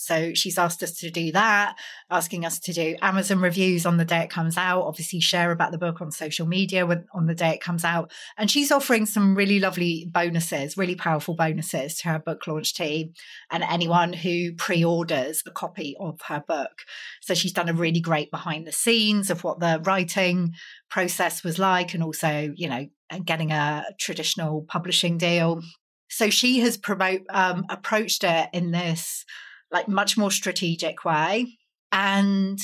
So 0.00 0.32
she's 0.32 0.58
asked 0.58 0.80
us 0.84 0.92
to 1.00 1.10
do 1.10 1.32
that, 1.32 1.76
asking 2.08 2.44
us 2.44 2.60
to 2.60 2.72
do 2.72 2.94
Amazon 3.02 3.40
reviews 3.40 3.84
on 3.84 3.96
the 3.96 4.04
day 4.04 4.20
it 4.20 4.30
comes 4.30 4.56
out, 4.56 4.84
obviously 4.84 5.18
share 5.18 5.50
about 5.50 5.72
the 5.72 5.78
book 5.78 6.00
on 6.00 6.12
social 6.12 6.46
media 6.46 6.86
when, 6.86 7.06
on 7.12 7.26
the 7.26 7.34
day 7.34 7.50
it 7.50 7.60
comes 7.60 7.84
out. 7.84 8.12
And 8.36 8.48
she's 8.48 8.70
offering 8.70 9.06
some 9.06 9.34
really 9.34 9.58
lovely 9.58 10.08
bonuses, 10.08 10.76
really 10.76 10.94
powerful 10.94 11.34
bonuses 11.34 11.98
to 11.98 12.10
her 12.10 12.20
book 12.20 12.46
launch 12.46 12.74
team 12.74 13.12
and 13.50 13.64
anyone 13.64 14.12
who 14.12 14.52
pre 14.52 14.84
orders 14.84 15.42
a 15.44 15.50
copy 15.50 15.96
of 15.98 16.20
her 16.28 16.44
book. 16.46 16.82
So 17.20 17.34
she's 17.34 17.52
done 17.52 17.68
a 17.68 17.74
really 17.74 18.00
great 18.00 18.30
behind 18.30 18.68
the 18.68 18.72
scenes 18.72 19.30
of 19.30 19.42
what 19.42 19.58
the 19.58 19.80
writing 19.82 20.54
process 20.88 21.42
was 21.42 21.58
like 21.58 21.92
and 21.92 22.04
also, 22.04 22.52
you 22.54 22.68
know, 22.68 22.86
getting 23.24 23.50
a 23.50 23.84
traditional 23.98 24.64
publishing 24.68 25.18
deal. 25.18 25.60
So 26.08 26.30
she 26.30 26.60
has 26.60 26.76
promote, 26.76 27.22
um, 27.30 27.64
approached 27.68 28.22
it 28.22 28.48
in 28.52 28.70
this 28.70 29.24
like 29.70 29.88
much 29.88 30.16
more 30.16 30.30
strategic 30.30 31.04
way. 31.04 31.58
And, 31.92 32.58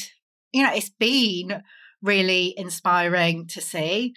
you 0.53 0.63
know, 0.63 0.73
it's 0.73 0.91
been 0.91 1.63
really 2.03 2.55
inspiring 2.57 3.47
to 3.49 3.61
see. 3.61 4.15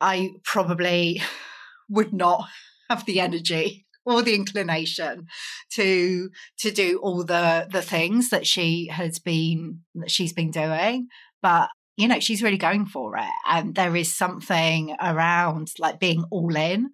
I 0.00 0.30
probably 0.44 1.22
would 1.88 2.12
not 2.12 2.48
have 2.90 3.04
the 3.04 3.20
energy 3.20 3.86
or 4.08 4.22
the 4.22 4.34
inclination 4.34 5.26
to 5.72 6.30
to 6.58 6.70
do 6.70 6.98
all 7.02 7.24
the 7.24 7.68
the 7.70 7.82
things 7.82 8.30
that 8.30 8.46
she 8.46 8.88
has 8.88 9.18
been 9.18 9.80
that 9.94 10.10
she's 10.10 10.32
been 10.32 10.50
doing 10.50 11.08
but 11.42 11.68
you 11.96 12.08
know 12.08 12.18
she's 12.18 12.42
really 12.42 12.56
going 12.56 12.86
for 12.86 13.16
it 13.16 13.34
and 13.46 13.74
there 13.74 13.94
is 13.94 14.16
something 14.16 14.96
around 15.02 15.68
like 15.78 16.00
being 16.00 16.24
all 16.30 16.56
in 16.56 16.90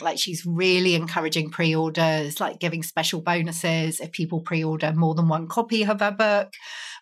like 0.00 0.18
she's 0.18 0.46
really 0.46 0.94
encouraging 0.94 1.50
pre-orders, 1.50 2.40
like 2.40 2.60
giving 2.60 2.82
special 2.82 3.20
bonuses 3.20 4.00
if 4.00 4.12
people 4.12 4.40
pre-order 4.40 4.92
more 4.92 5.14
than 5.14 5.28
one 5.28 5.48
copy 5.48 5.84
of 5.84 6.00
her 6.00 6.10
book, 6.10 6.52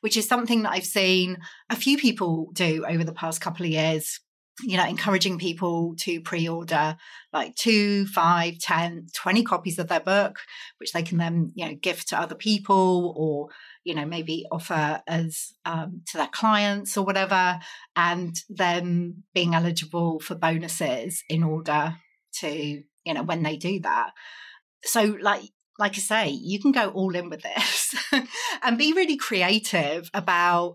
which 0.00 0.16
is 0.16 0.28
something 0.28 0.62
that 0.62 0.72
I've 0.72 0.86
seen 0.86 1.38
a 1.70 1.76
few 1.76 1.98
people 1.98 2.50
do 2.52 2.84
over 2.88 3.04
the 3.04 3.12
past 3.12 3.40
couple 3.40 3.66
of 3.66 3.72
years. 3.72 4.20
You 4.62 4.78
know, 4.78 4.86
encouraging 4.86 5.38
people 5.38 5.96
to 5.98 6.22
pre-order 6.22 6.96
like 7.30 7.54
two, 7.56 8.06
five, 8.06 8.58
ten, 8.58 9.06
twenty 9.14 9.44
copies 9.44 9.78
of 9.78 9.88
their 9.88 10.00
book, 10.00 10.38
which 10.78 10.92
they 10.92 11.02
can 11.02 11.18
then, 11.18 11.52
you 11.54 11.66
know, 11.66 11.74
gift 11.74 12.08
to 12.08 12.18
other 12.18 12.34
people 12.34 13.12
or, 13.18 13.48
you 13.84 13.94
know, 13.94 14.06
maybe 14.06 14.46
offer 14.50 15.02
as 15.06 15.52
um, 15.66 16.00
to 16.06 16.16
their 16.16 16.28
clients 16.28 16.96
or 16.96 17.04
whatever, 17.04 17.58
and 17.96 18.34
then 18.48 19.24
being 19.34 19.54
eligible 19.54 20.20
for 20.20 20.34
bonuses 20.34 21.22
in 21.28 21.42
order 21.42 21.94
to 22.40 22.82
you 23.04 23.14
know 23.14 23.22
when 23.22 23.42
they 23.42 23.56
do 23.56 23.80
that 23.80 24.10
so 24.84 25.16
like 25.20 25.42
like 25.78 25.92
i 25.92 26.00
say 26.00 26.28
you 26.28 26.60
can 26.60 26.72
go 26.72 26.88
all 26.90 27.14
in 27.14 27.30
with 27.30 27.42
this 27.42 27.94
and 28.62 28.78
be 28.78 28.92
really 28.92 29.16
creative 29.16 30.10
about 30.14 30.74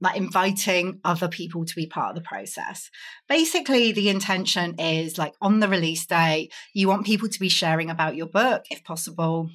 like 0.00 0.16
inviting 0.16 1.00
other 1.04 1.28
people 1.28 1.64
to 1.64 1.74
be 1.74 1.86
part 1.86 2.10
of 2.10 2.16
the 2.16 2.28
process. 2.28 2.90
Basically, 3.28 3.92
the 3.92 4.10
intention 4.10 4.78
is 4.78 5.16
like 5.16 5.34
on 5.40 5.60
the 5.60 5.68
release 5.68 6.04
day, 6.06 6.50
you 6.74 6.88
want 6.88 7.06
people 7.06 7.28
to 7.28 7.40
be 7.40 7.48
sharing 7.48 7.90
about 7.90 8.16
your 8.16 8.26
book 8.26 8.66
if 8.70 8.84
possible, 8.84 9.50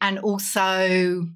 and 0.00 0.18
also 0.18 1.26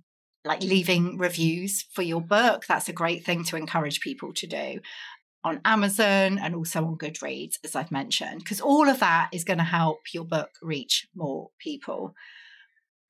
like 0.45 0.63
leaving 0.63 1.19
reviews 1.19 1.85
for 1.93 2.03
your 2.03 2.21
book. 2.21 2.65
That's 2.67 2.89
a 2.89 2.93
great 2.93 3.25
thing 3.25 3.45
to 3.45 3.57
encourage 3.57 4.01
people 4.01 4.33
to 4.35 4.47
do 4.47 4.81
on 5.45 5.61
Amazon 5.65 6.39
and 6.39 6.55
also 6.55 6.85
on 6.85 6.97
Goodreads, 6.97 7.59
as 7.65 7.77
I've 7.77 7.91
mentioned, 7.91 8.41
because 8.41 8.61
all 8.61 8.89
of 8.89 9.01
that 9.01 9.31
is 9.33 9.45
going 9.45 9.59
to 9.59 9.65
help 9.65 10.01
your 10.13 10.25
book 10.25 10.51
reach 10.63 11.07
more 11.15 11.51
people. 11.59 12.15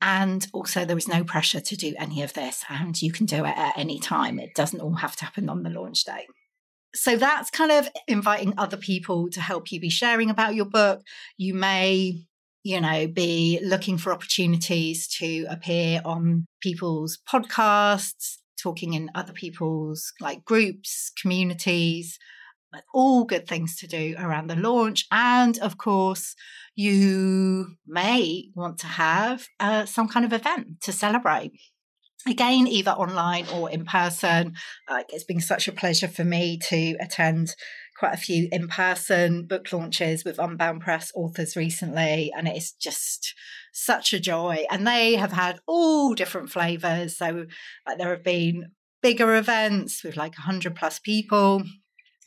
And 0.01 0.47
also, 0.53 0.85
there 0.85 0.97
is 0.97 1.09
no 1.09 1.25
pressure 1.25 1.61
to 1.61 1.77
do 1.77 1.95
any 1.99 2.23
of 2.23 2.33
this, 2.33 2.65
and 2.69 3.01
you 3.01 3.11
can 3.11 3.27
do 3.27 3.45
it 3.45 3.57
at 3.57 3.77
any 3.77 3.99
time. 3.99 4.39
It 4.39 4.55
doesn't 4.55 4.81
all 4.81 4.95
have 4.95 5.17
to 5.17 5.25
happen 5.25 5.49
on 5.49 5.65
the 5.65 5.71
launch 5.71 6.05
day. 6.05 6.27
So, 6.95 7.17
that's 7.17 7.51
kind 7.51 7.73
of 7.73 7.89
inviting 8.07 8.55
other 8.57 8.77
people 8.77 9.29
to 9.31 9.41
help 9.41 9.73
you 9.73 9.81
be 9.81 9.91
sharing 9.91 10.31
about 10.31 10.55
your 10.55 10.67
book. 10.67 11.03
You 11.37 11.55
may 11.55 12.29
you 12.65 12.81
know, 12.81 13.07
be 13.07 13.61
looking 13.63 13.97
for 13.97 14.13
opportunities 14.13 15.09
to 15.09 15.47
appear 15.49 16.03
on 16.05 16.47
people's 16.61 17.19
podcasts, 17.27 18.37
talking 18.63 18.95
in 18.95 19.11
other 19.15 19.33
people's 19.33 20.13
like 20.21 20.45
groups, 20.45 21.11
communities, 21.21 22.19
all 22.93 23.25
good 23.25 23.47
things 23.47 23.77
to 23.77 23.87
do 23.87 24.15
around 24.19 24.49
the 24.49 24.57
launch. 24.57 25.07
And 25.11 25.59
of 25.59 25.79
course, 25.79 26.35
you 26.75 27.77
may 27.87 28.51
want 28.55 28.79
to 28.79 28.87
have 28.87 29.47
uh, 29.59 29.85
some 29.87 30.09
kind 30.09 30.25
of 30.25 30.33
event 30.33 30.81
to 30.83 30.93
celebrate. 30.93 31.53
Again, 32.27 32.67
either 32.67 32.91
online 32.91 33.47
or 33.55 33.71
in 33.71 33.85
person. 33.85 34.55
Uh, 34.89 35.03
it's 35.09 35.25
been 35.25 35.41
such 35.41 35.69
a 35.69 35.73
pleasure 35.73 36.09
for 36.09 36.25
me 36.25 36.59
to 36.69 36.97
attend 37.01 37.55
quite 37.99 38.15
a 38.15 38.19
few 38.19 38.49
in 38.53 38.69
person 38.69 39.47
book 39.47 39.73
launches 39.73 40.25
with 40.25 40.39
Unbound 40.39 40.81
Press 40.81 41.11
authors 41.15 41.57
recently, 41.57 42.33
and 42.37 42.47
it's 42.47 42.73
just 42.73 43.35
such 43.79 44.13
a 44.13 44.21
joy. 44.21 44.65
And 44.71 44.87
they 44.87 45.15
have 45.15 45.33
had 45.33 45.61
all 45.67 46.15
different 46.15 46.51
flavors. 46.51 47.17
So, 47.17 47.47
like, 47.87 47.99
there 47.99 48.11
have 48.11 48.25
been 48.25 48.73
bigger 49.03 49.37
events 49.37 50.03
with 50.03 50.17
like 50.17 50.37
100 50.37 50.75
plus 50.75 50.99
people, 50.99 51.63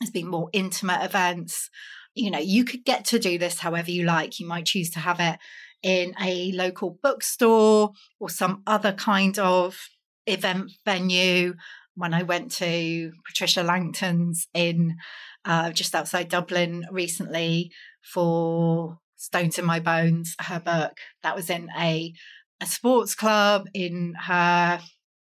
there's 0.00 0.10
been 0.10 0.28
more 0.28 0.50
intimate 0.52 1.04
events. 1.04 1.70
You 2.14 2.30
know, 2.30 2.38
you 2.38 2.64
could 2.64 2.84
get 2.84 3.04
to 3.06 3.18
do 3.18 3.38
this 3.38 3.60
however 3.60 3.90
you 3.90 4.04
like. 4.04 4.40
You 4.40 4.46
might 4.46 4.66
choose 4.66 4.90
to 4.90 4.98
have 4.98 5.20
it 5.20 5.38
in 5.82 6.14
a 6.20 6.52
local 6.52 6.98
bookstore 7.02 7.92
or 8.18 8.28
some 8.28 8.62
other 8.66 8.92
kind 8.92 9.38
of 9.38 9.78
event 10.26 10.72
venue. 10.84 11.54
When 11.94 12.14
I 12.14 12.22
went 12.22 12.50
to 12.52 13.12
Patricia 13.26 13.62
Langton's 13.62 14.48
in 14.54 14.96
uh, 15.44 15.70
just 15.70 15.94
outside 15.94 16.28
Dublin 16.28 16.84
recently 16.90 17.70
for 18.02 18.98
Stones 19.22 19.56
in 19.56 19.64
My 19.64 19.78
Bones, 19.78 20.34
her 20.40 20.58
book, 20.58 20.98
that 21.22 21.36
was 21.36 21.48
in 21.48 21.68
a 21.78 22.12
a 22.60 22.66
sports 22.66 23.14
club 23.14 23.68
in 23.72 24.14
her 24.26 24.80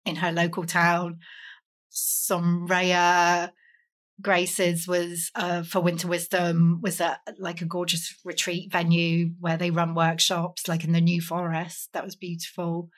in 0.04 0.16
her 0.16 0.32
local 0.32 0.64
town. 0.66 1.18
Soraya 1.90 3.52
Grace's 4.20 4.86
was 4.86 5.30
uh, 5.34 5.62
for 5.62 5.80
Winter 5.80 6.08
Wisdom 6.08 6.80
was 6.82 7.00
a 7.00 7.18
like 7.38 7.62
a 7.62 7.66
gorgeous 7.66 8.14
retreat 8.22 8.70
venue 8.70 9.30
where 9.40 9.56
they 9.56 9.70
run 9.70 9.94
workshops, 9.94 10.68
like 10.68 10.84
in 10.84 10.92
the 10.92 11.00
New 11.00 11.22
Forest. 11.22 11.88
That 11.94 12.04
was 12.04 12.16
beautiful. 12.16 12.90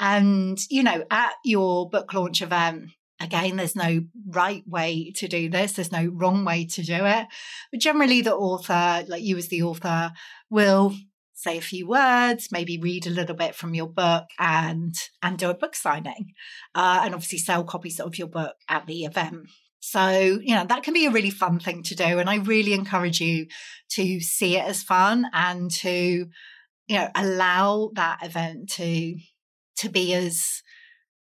And 0.00 0.58
you 0.68 0.82
know, 0.82 1.04
at 1.12 1.34
your 1.44 1.88
book 1.88 2.12
launch 2.12 2.42
event, 2.42 2.90
again, 3.20 3.56
there's 3.56 3.76
no 3.76 4.02
right 4.26 4.64
way 4.66 5.12
to 5.16 5.28
do 5.28 5.48
this. 5.48 5.72
There's 5.72 5.92
no 5.92 6.06
wrong 6.06 6.44
way 6.44 6.64
to 6.66 6.82
do 6.82 7.04
it. 7.04 7.26
But 7.70 7.80
generally, 7.80 8.22
the 8.22 8.34
author, 8.34 9.04
like 9.06 9.22
you 9.22 9.36
as 9.36 9.48
the 9.48 9.62
author, 9.62 10.12
will 10.48 10.94
say 11.34 11.56
a 11.56 11.62
few 11.62 11.86
words, 11.86 12.48
maybe 12.50 12.78
read 12.78 13.06
a 13.06 13.10
little 13.10 13.36
bit 13.36 13.54
from 13.54 13.74
your 13.74 13.88
book, 13.88 14.24
and 14.38 14.94
and 15.22 15.38
do 15.38 15.50
a 15.50 15.54
book 15.54 15.74
signing, 15.74 16.32
uh, 16.74 17.02
and 17.04 17.14
obviously 17.14 17.38
sell 17.38 17.64
copies 17.64 18.00
of 18.00 18.18
your 18.18 18.28
book 18.28 18.56
at 18.68 18.86
the 18.86 19.04
event. 19.04 19.48
So, 19.80 20.38
you 20.42 20.54
know, 20.54 20.66
that 20.66 20.82
can 20.82 20.92
be 20.92 21.06
a 21.06 21.10
really 21.10 21.30
fun 21.30 21.58
thing 21.58 21.82
to 21.84 21.94
do. 21.94 22.18
And 22.18 22.28
I 22.28 22.36
really 22.36 22.74
encourage 22.74 23.20
you 23.20 23.46
to 23.92 24.20
see 24.20 24.58
it 24.58 24.64
as 24.64 24.82
fun 24.82 25.26
and 25.32 25.70
to, 25.70 26.26
you 26.86 26.96
know, 26.96 27.08
allow 27.14 27.90
that 27.94 28.18
event 28.22 28.68
to, 28.72 29.16
to 29.78 29.88
be 29.88 30.12
as 30.12 30.62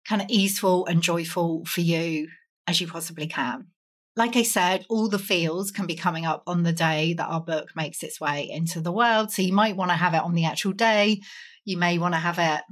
kind 0.08 0.22
of 0.22 0.28
easeful 0.30 0.86
and 0.86 1.02
joyful 1.02 1.64
for 1.64 1.80
you 1.80 2.28
as 2.66 2.80
you 2.80 2.86
possibly 2.86 3.26
can. 3.26 3.68
Like 4.16 4.36
I 4.36 4.42
said, 4.42 4.84
all 4.88 5.08
the 5.08 5.18
feels 5.18 5.70
can 5.70 5.86
be 5.86 5.94
coming 5.94 6.26
up 6.26 6.42
on 6.46 6.62
the 6.62 6.72
day 6.72 7.14
that 7.14 7.28
our 7.28 7.40
book 7.40 7.70
makes 7.76 8.02
its 8.02 8.20
way 8.20 8.48
into 8.50 8.80
the 8.80 8.92
world. 8.92 9.30
So 9.30 9.42
you 9.42 9.52
might 9.52 9.76
want 9.76 9.90
to 9.90 9.96
have 9.96 10.14
it 10.14 10.22
on 10.22 10.34
the 10.34 10.46
actual 10.46 10.72
day. 10.72 11.20
You 11.64 11.76
may 11.76 11.98
want 11.98 12.14
to 12.14 12.20
have 12.20 12.38
it 12.38 12.62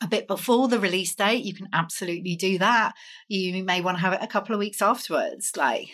a 0.00 0.06
bit 0.06 0.28
before 0.28 0.68
the 0.68 0.78
release 0.78 1.14
date, 1.14 1.44
you 1.44 1.54
can 1.54 1.68
absolutely 1.72 2.36
do 2.36 2.58
that. 2.58 2.92
You 3.26 3.64
may 3.64 3.80
want 3.80 3.96
to 3.96 4.00
have 4.00 4.12
it 4.12 4.22
a 4.22 4.28
couple 4.28 4.54
of 4.54 4.60
weeks 4.60 4.80
afterwards. 4.80 5.52
Like 5.56 5.88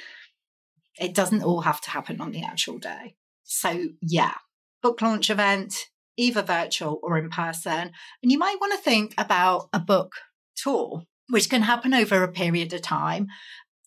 it 0.98 1.14
doesn't 1.14 1.42
all 1.42 1.62
have 1.62 1.80
to 1.82 1.90
happen 1.90 2.20
on 2.20 2.30
the 2.30 2.44
actual 2.44 2.78
day. 2.78 3.16
So, 3.44 3.88
yeah, 4.00 4.34
book 4.82 5.02
launch 5.02 5.30
event, 5.30 5.88
either 6.16 6.42
virtual 6.42 7.00
or 7.02 7.18
in 7.18 7.30
person. 7.30 7.92
And 8.22 8.32
you 8.32 8.38
might 8.38 8.60
want 8.60 8.72
to 8.72 8.78
think 8.78 9.14
about 9.18 9.68
a 9.72 9.80
book 9.80 10.12
tour, 10.56 11.02
which 11.28 11.50
can 11.50 11.62
happen 11.62 11.94
over 11.94 12.22
a 12.22 12.32
period 12.32 12.72
of 12.72 12.82
time. 12.82 13.28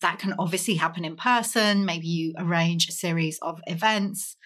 That 0.00 0.18
can 0.18 0.34
obviously 0.38 0.74
happen 0.74 1.04
in 1.04 1.16
person. 1.16 1.84
Maybe 1.84 2.06
you 2.06 2.34
arrange 2.38 2.88
a 2.88 2.92
series 2.92 3.38
of 3.40 3.60
events, 3.66 4.36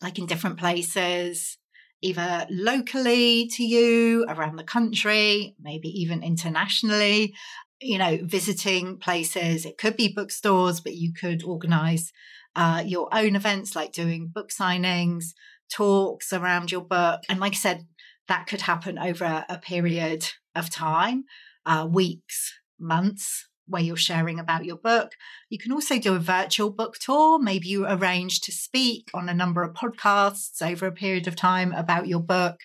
like 0.00 0.18
in 0.18 0.26
different 0.26 0.58
places 0.58 1.58
either 2.02 2.46
locally 2.50 3.48
to 3.48 3.64
you, 3.64 4.24
around 4.28 4.56
the 4.56 4.64
country, 4.64 5.54
maybe 5.60 5.88
even 5.88 6.22
internationally, 6.22 7.34
you 7.80 7.98
know, 7.98 8.18
visiting 8.22 8.98
places. 8.98 9.64
It 9.64 9.78
could 9.78 9.96
be 9.96 10.12
bookstores, 10.14 10.80
but 10.80 10.94
you 10.94 11.12
could 11.12 11.42
organize 11.42 12.12
uh, 12.54 12.82
your 12.84 13.08
own 13.12 13.36
events 13.36 13.74
like 13.74 13.92
doing 13.92 14.30
book 14.32 14.50
signings, 14.50 15.32
talks 15.70 16.32
around 16.32 16.70
your 16.70 16.82
book. 16.82 17.20
And 17.28 17.40
like 17.40 17.52
I 17.52 17.56
said, 17.56 17.86
that 18.28 18.46
could 18.46 18.62
happen 18.62 18.98
over 18.98 19.44
a 19.48 19.58
period 19.58 20.28
of 20.54 20.70
time, 20.70 21.24
uh, 21.66 21.86
weeks, 21.90 22.54
months, 22.78 23.48
where 23.66 23.82
you're 23.82 23.96
sharing 23.96 24.38
about 24.38 24.64
your 24.64 24.76
book. 24.76 25.12
You 25.50 25.58
can 25.58 25.72
also 25.72 25.98
do 25.98 26.14
a 26.14 26.20
virtual 26.20 26.70
book 26.70 26.98
tour. 26.98 27.38
Maybe 27.38 27.68
you 27.68 27.86
arrange 27.86 28.40
to 28.42 28.52
speak 28.52 29.10
on 29.12 29.28
a 29.28 29.34
number 29.34 29.62
of 29.62 29.74
podcasts 29.74 30.62
over 30.62 30.86
a 30.86 30.92
period 30.92 31.26
of 31.26 31.36
time 31.36 31.72
about 31.72 32.06
your 32.06 32.20
book, 32.20 32.56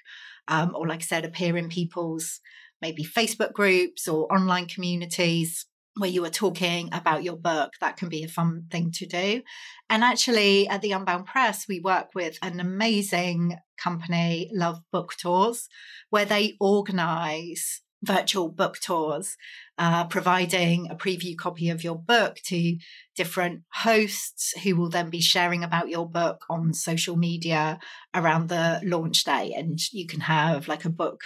um, 0.48 0.74
or 0.76 0.88
like 0.88 1.00
I 1.00 1.06
said, 1.06 1.26
appear 1.26 1.58
in 1.58 1.70
people's 1.70 2.40
maybe 2.82 3.04
Facebook 3.04 3.54
groups 3.54 4.08
or 4.08 4.32
online 4.34 4.68
communities 4.68 5.66
where 5.98 6.10
you 6.10 6.24
are 6.24 6.30
talking 6.30 6.90
about 6.94 7.24
your 7.24 7.36
book. 7.36 7.74
That 7.82 7.98
can 7.98 8.10
be 8.10 8.24
a 8.24 8.28
fun 8.28 8.66
thing 8.72 8.92
to 8.94 9.06
do. 9.06 9.42
And 9.90 10.04
actually, 10.04 10.68
at 10.68 10.82
the 10.82 10.94
Unbound 10.94 11.26
Press, 11.26 11.66
we 11.68 11.80
work 11.80 12.10
with 12.16 12.38
an 12.42 12.60
amazing 12.60 13.58
company, 13.78 14.50
Love 14.54 14.80
Book 14.92 15.14
Tours, 15.20 15.68
where 16.10 16.26
they 16.26 16.56
organize 16.60 17.82
virtual 18.04 18.50
book 18.50 18.80
tours, 18.80 19.38
uh, 19.78 20.06
providing 20.06 20.90
a 20.90 20.96
preview 20.96 21.38
copy 21.38 21.70
of 21.70 21.84
your 21.84 21.98
book 21.98 22.38
to 22.46 22.78
different 23.16 23.62
hosts 23.74 24.54
who 24.64 24.76
will 24.76 24.90
then 24.90 25.10
be 25.10 25.22
sharing 25.22 25.64
about 25.64 25.90
your 25.90 26.10
book 26.10 26.46
on 26.50 26.74
social 26.74 27.16
media 27.16 27.80
around 28.14 28.50
the 28.50 28.82
launch 28.84 29.24
day. 29.24 29.54
And 29.56 29.80
you 29.92 30.08
can 30.08 30.22
have 30.22 30.68
like 30.68 30.86
a 30.86 30.90
book 30.90 31.22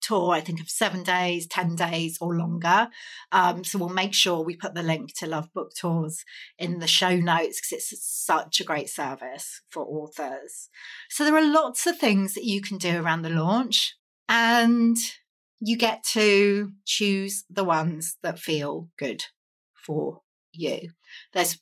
tour, 0.00 0.32
I 0.32 0.40
think 0.40 0.60
of 0.60 0.70
seven 0.70 1.02
days, 1.02 1.46
10 1.46 1.74
days, 1.74 2.18
or 2.20 2.34
longer. 2.34 2.88
Um, 3.32 3.64
so 3.64 3.78
we'll 3.78 3.88
make 3.88 4.14
sure 4.14 4.42
we 4.42 4.56
put 4.56 4.74
the 4.74 4.82
link 4.82 5.14
to 5.16 5.26
Love 5.26 5.52
Book 5.52 5.72
Tours 5.74 6.24
in 6.58 6.78
the 6.78 6.86
show 6.86 7.16
notes 7.16 7.60
because 7.60 7.90
it's 7.90 8.06
such 8.06 8.60
a 8.60 8.64
great 8.64 8.88
service 8.88 9.60
for 9.68 9.84
authors. 9.84 10.68
So 11.10 11.24
there 11.24 11.36
are 11.36 11.44
lots 11.44 11.86
of 11.86 11.98
things 11.98 12.34
that 12.34 12.44
you 12.44 12.60
can 12.60 12.78
do 12.78 13.02
around 13.02 13.22
the 13.22 13.30
launch. 13.30 13.96
And 14.28 14.96
you 15.60 15.76
get 15.76 16.02
to 16.12 16.72
choose 16.84 17.44
the 17.50 17.64
ones 17.64 18.16
that 18.22 18.38
feel 18.38 18.88
good 18.98 19.24
for 19.74 20.20
you. 20.52 20.90
There's 21.32 21.58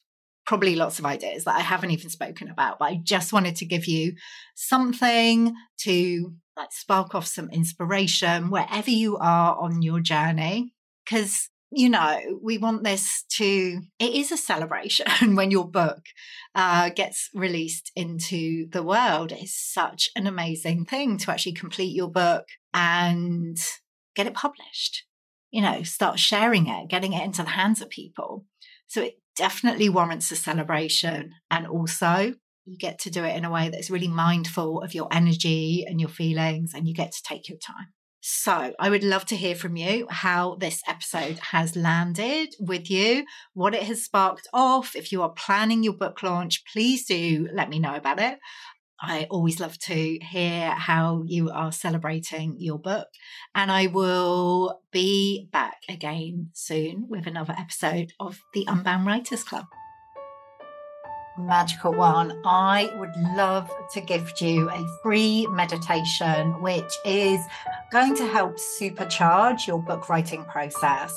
probably 0.46 0.76
lots 0.76 0.98
of 0.98 1.04
ideas 1.04 1.44
that 1.44 1.56
I 1.56 1.60
haven't 1.60 1.90
even 1.90 2.08
spoken 2.08 2.48
about, 2.48 2.78
but 2.78 2.86
I 2.86 3.00
just 3.02 3.32
wanted 3.32 3.56
to 3.56 3.66
give 3.66 3.86
you 3.86 4.14
something 4.54 5.54
to 5.80 6.32
like 6.56 6.72
spark 6.72 7.14
off 7.14 7.26
some 7.26 7.50
inspiration 7.50 8.50
wherever 8.50 8.90
you 8.90 9.16
are 9.18 9.56
on 9.58 9.82
your 9.82 10.00
journey. 10.00 10.72
Because, 11.04 11.50
you 11.70 11.88
know, 11.88 12.18
we 12.42 12.58
want 12.58 12.84
this 12.84 13.24
to, 13.34 13.80
it 13.98 14.14
is 14.14 14.32
a 14.32 14.36
celebration 14.36 15.06
when 15.36 15.50
your 15.50 15.68
book 15.68 16.00
uh, 16.54 16.90
gets 16.90 17.28
released 17.34 17.90
into 17.94 18.68
the 18.70 18.82
world. 18.82 19.32
It's 19.32 19.54
such 19.54 20.10
an 20.16 20.26
amazing 20.26 20.86
thing 20.86 21.18
to 21.18 21.30
actually 21.30 21.52
complete 21.52 21.94
your 21.94 22.10
book 22.10 22.46
and 22.72 23.58
get 24.16 24.26
it 24.26 24.34
published, 24.34 25.04
you 25.50 25.62
know, 25.62 25.82
start 25.84 26.18
sharing 26.18 26.66
it, 26.66 26.88
getting 26.88 27.12
it 27.12 27.22
into 27.22 27.42
the 27.42 27.50
hands 27.50 27.80
of 27.80 27.90
people. 27.90 28.44
So 28.88 29.02
it 29.02 29.20
definitely 29.36 29.88
warrants 29.88 30.32
a 30.32 30.36
celebration. 30.36 31.32
And 31.50 31.66
also, 31.66 32.34
you 32.64 32.76
get 32.76 32.98
to 33.00 33.10
do 33.10 33.22
it 33.22 33.36
in 33.36 33.44
a 33.44 33.50
way 33.50 33.68
that's 33.68 33.90
really 33.90 34.08
mindful 34.08 34.82
of 34.82 34.94
your 34.94 35.08
energy 35.12 35.84
and 35.86 36.00
your 36.00 36.08
feelings, 36.10 36.72
and 36.74 36.88
you 36.88 36.94
get 36.94 37.12
to 37.12 37.22
take 37.22 37.48
your 37.48 37.58
time. 37.58 37.92
So, 38.28 38.74
I 38.80 38.90
would 38.90 39.04
love 39.04 39.24
to 39.26 39.36
hear 39.36 39.54
from 39.54 39.76
you 39.76 40.08
how 40.10 40.56
this 40.56 40.82
episode 40.88 41.38
has 41.38 41.76
landed 41.76 42.56
with 42.58 42.90
you, 42.90 43.24
what 43.54 43.72
it 43.72 43.84
has 43.84 44.02
sparked 44.02 44.48
off. 44.52 44.96
If 44.96 45.12
you 45.12 45.22
are 45.22 45.30
planning 45.30 45.84
your 45.84 45.92
book 45.92 46.24
launch, 46.24 46.64
please 46.72 47.06
do 47.06 47.48
let 47.52 47.68
me 47.68 47.78
know 47.78 47.94
about 47.94 48.18
it. 48.18 48.40
I 49.00 49.26
always 49.30 49.60
love 49.60 49.78
to 49.80 50.18
hear 50.22 50.70
how 50.70 51.22
you 51.26 51.50
are 51.50 51.70
celebrating 51.70 52.56
your 52.58 52.78
book. 52.78 53.08
And 53.54 53.70
I 53.70 53.88
will 53.88 54.80
be 54.90 55.48
back 55.52 55.82
again 55.88 56.50
soon 56.54 57.06
with 57.08 57.26
another 57.26 57.54
episode 57.58 58.12
of 58.18 58.40
the 58.54 58.64
Unbound 58.66 59.06
Writers 59.06 59.44
Club. 59.44 59.66
Magical 61.38 61.92
one, 61.92 62.40
I 62.46 62.90
would 62.96 63.14
love 63.36 63.70
to 63.92 64.00
gift 64.00 64.40
you 64.40 64.70
a 64.70 64.86
free 65.02 65.46
meditation, 65.48 66.62
which 66.62 66.94
is 67.04 67.40
going 67.92 68.16
to 68.16 68.26
help 68.26 68.56
supercharge 68.56 69.66
your 69.66 69.82
book 69.82 70.08
writing 70.08 70.44
process 70.44 71.14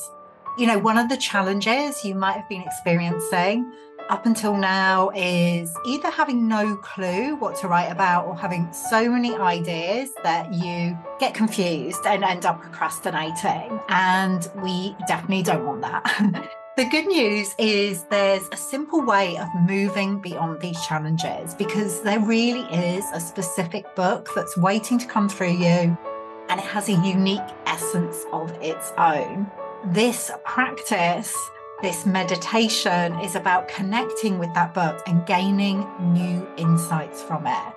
You 0.58 0.68
know, 0.68 0.78
one 0.78 0.98
of 0.98 1.08
the 1.08 1.16
challenges 1.16 2.04
you 2.04 2.16
might 2.16 2.34
have 2.34 2.50
been 2.50 2.64
experiencing 2.64 3.72
up 4.10 4.26
until 4.26 4.58
now 4.58 5.12
is 5.16 5.74
either 5.86 6.10
having 6.10 6.48
no 6.48 6.76
clue 6.78 7.36
what 7.36 7.56
to 7.58 7.68
write 7.68 7.92
about 7.92 8.26
or 8.26 8.36
having 8.36 8.72
so 8.74 9.10
many 9.10 9.36
ideas 9.36 10.10
that 10.24 10.54
you 10.54 10.98
get 11.20 11.34
confused 11.34 12.06
and 12.06 12.24
end 12.24 12.46
up 12.46 12.62
procrastinating. 12.62 13.80
And 13.90 14.50
we 14.64 14.96
definitely 15.08 15.44
don't 15.44 15.66
want 15.66 15.82
that. 15.82 16.50
The 16.78 16.86
good 16.86 17.08
news 17.08 17.54
is 17.58 18.06
there's 18.06 18.48
a 18.54 18.56
simple 18.56 19.02
way 19.02 19.38
of 19.38 19.50
moving 19.68 20.22
beyond 20.22 20.62
these 20.62 20.82
challenges 20.86 21.54
because 21.54 22.00
there 22.04 22.22
really 22.22 22.62
is 22.74 23.04
a 23.12 23.20
specific 23.20 23.94
book 23.98 24.30
that's 24.34 24.56
waiting 24.56 24.98
to 25.00 25.06
come 25.06 25.28
through 25.28 25.58
you 25.58 25.98
and 26.48 26.58
it 26.58 26.66
has 26.66 26.88
a 26.88 26.94
unique 26.94 27.42
essence 27.66 28.24
of 28.32 28.52
its 28.62 28.94
own. 28.98 29.52
This 29.88 30.32
practice, 30.46 31.36
this 31.82 32.06
meditation 32.06 33.18
is 33.22 33.36
about 33.36 33.70
connecting 33.70 34.38
with 34.38 34.54
that 34.54 34.74
book 34.74 35.02
and 35.08 35.26
gaining 35.26 35.88
new 36.14 36.46
insights 36.58 37.22
from 37.22 37.48
it. 37.48 37.74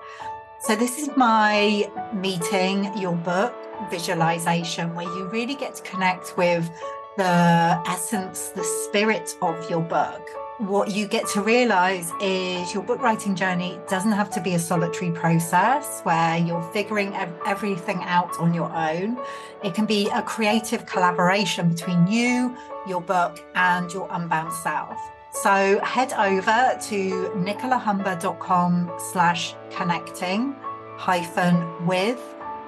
So, 0.61 0.75
this 0.75 0.97
is 0.97 1.09
my 1.15 1.89
meeting 2.13 2.95
your 2.97 3.15
book 3.15 3.53
visualization 3.89 4.93
where 4.95 5.05
you 5.05 5.27
really 5.29 5.55
get 5.55 5.75
to 5.75 5.83
connect 5.83 6.37
with 6.37 6.69
the 7.17 7.81
essence, 7.87 8.49
the 8.49 8.63
spirit 8.63 9.37
of 9.41 9.69
your 9.69 9.81
book. 9.81 10.29
What 10.59 10.91
you 10.91 11.07
get 11.07 11.27
to 11.29 11.41
realize 11.41 12.11
is 12.21 12.75
your 12.75 12.83
book 12.83 13.01
writing 13.01 13.33
journey 13.33 13.79
doesn't 13.89 14.11
have 14.11 14.29
to 14.31 14.41
be 14.41 14.53
a 14.53 14.59
solitary 14.59 15.09
process 15.09 16.01
where 16.01 16.37
you're 16.37 16.61
figuring 16.71 17.11
everything 17.47 18.03
out 18.03 18.39
on 18.39 18.53
your 18.53 18.71
own. 18.71 19.17
It 19.63 19.73
can 19.73 19.87
be 19.87 20.09
a 20.09 20.21
creative 20.21 20.85
collaboration 20.85 21.69
between 21.69 22.05
you, 22.05 22.55
your 22.87 23.01
book, 23.01 23.43
and 23.55 23.91
your 23.91 24.07
unbound 24.11 24.53
self. 24.53 24.99
So 25.31 25.79
head 25.79 26.13
over 26.13 26.77
to 26.89 27.31
nicolahumber.com 27.35 28.91
slash 29.11 29.55
connecting 29.71 30.55
hyphen 30.97 31.87
with 31.87 32.21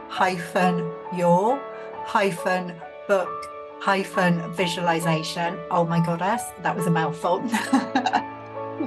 hyphen 0.10 0.92
your 1.16 1.62
hyphen 2.04 2.74
book 3.08 3.55
hyphen 3.86 4.52
visualization. 4.54 5.60
Oh 5.70 5.86
my 5.86 6.04
goddess, 6.04 6.42
that 6.64 6.76
was 6.76 6.88
a 6.88 6.90
mouthful. 6.90 7.44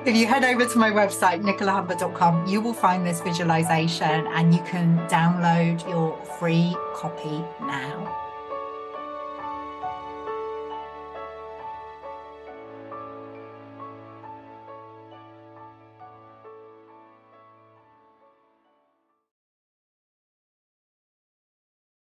if 0.04 0.16
you 0.16 0.26
head 0.26 0.42
over 0.42 0.66
to 0.66 0.76
my 0.76 0.90
website, 0.90 1.40
nicolahumber.com, 1.40 2.48
you 2.48 2.60
will 2.60 2.74
find 2.74 3.06
this 3.06 3.20
visualization 3.20 4.26
and 4.26 4.52
you 4.52 4.60
can 4.64 4.98
download 5.06 5.88
your 5.88 6.20
free 6.40 6.76
copy 6.96 7.44
now. 7.60 8.27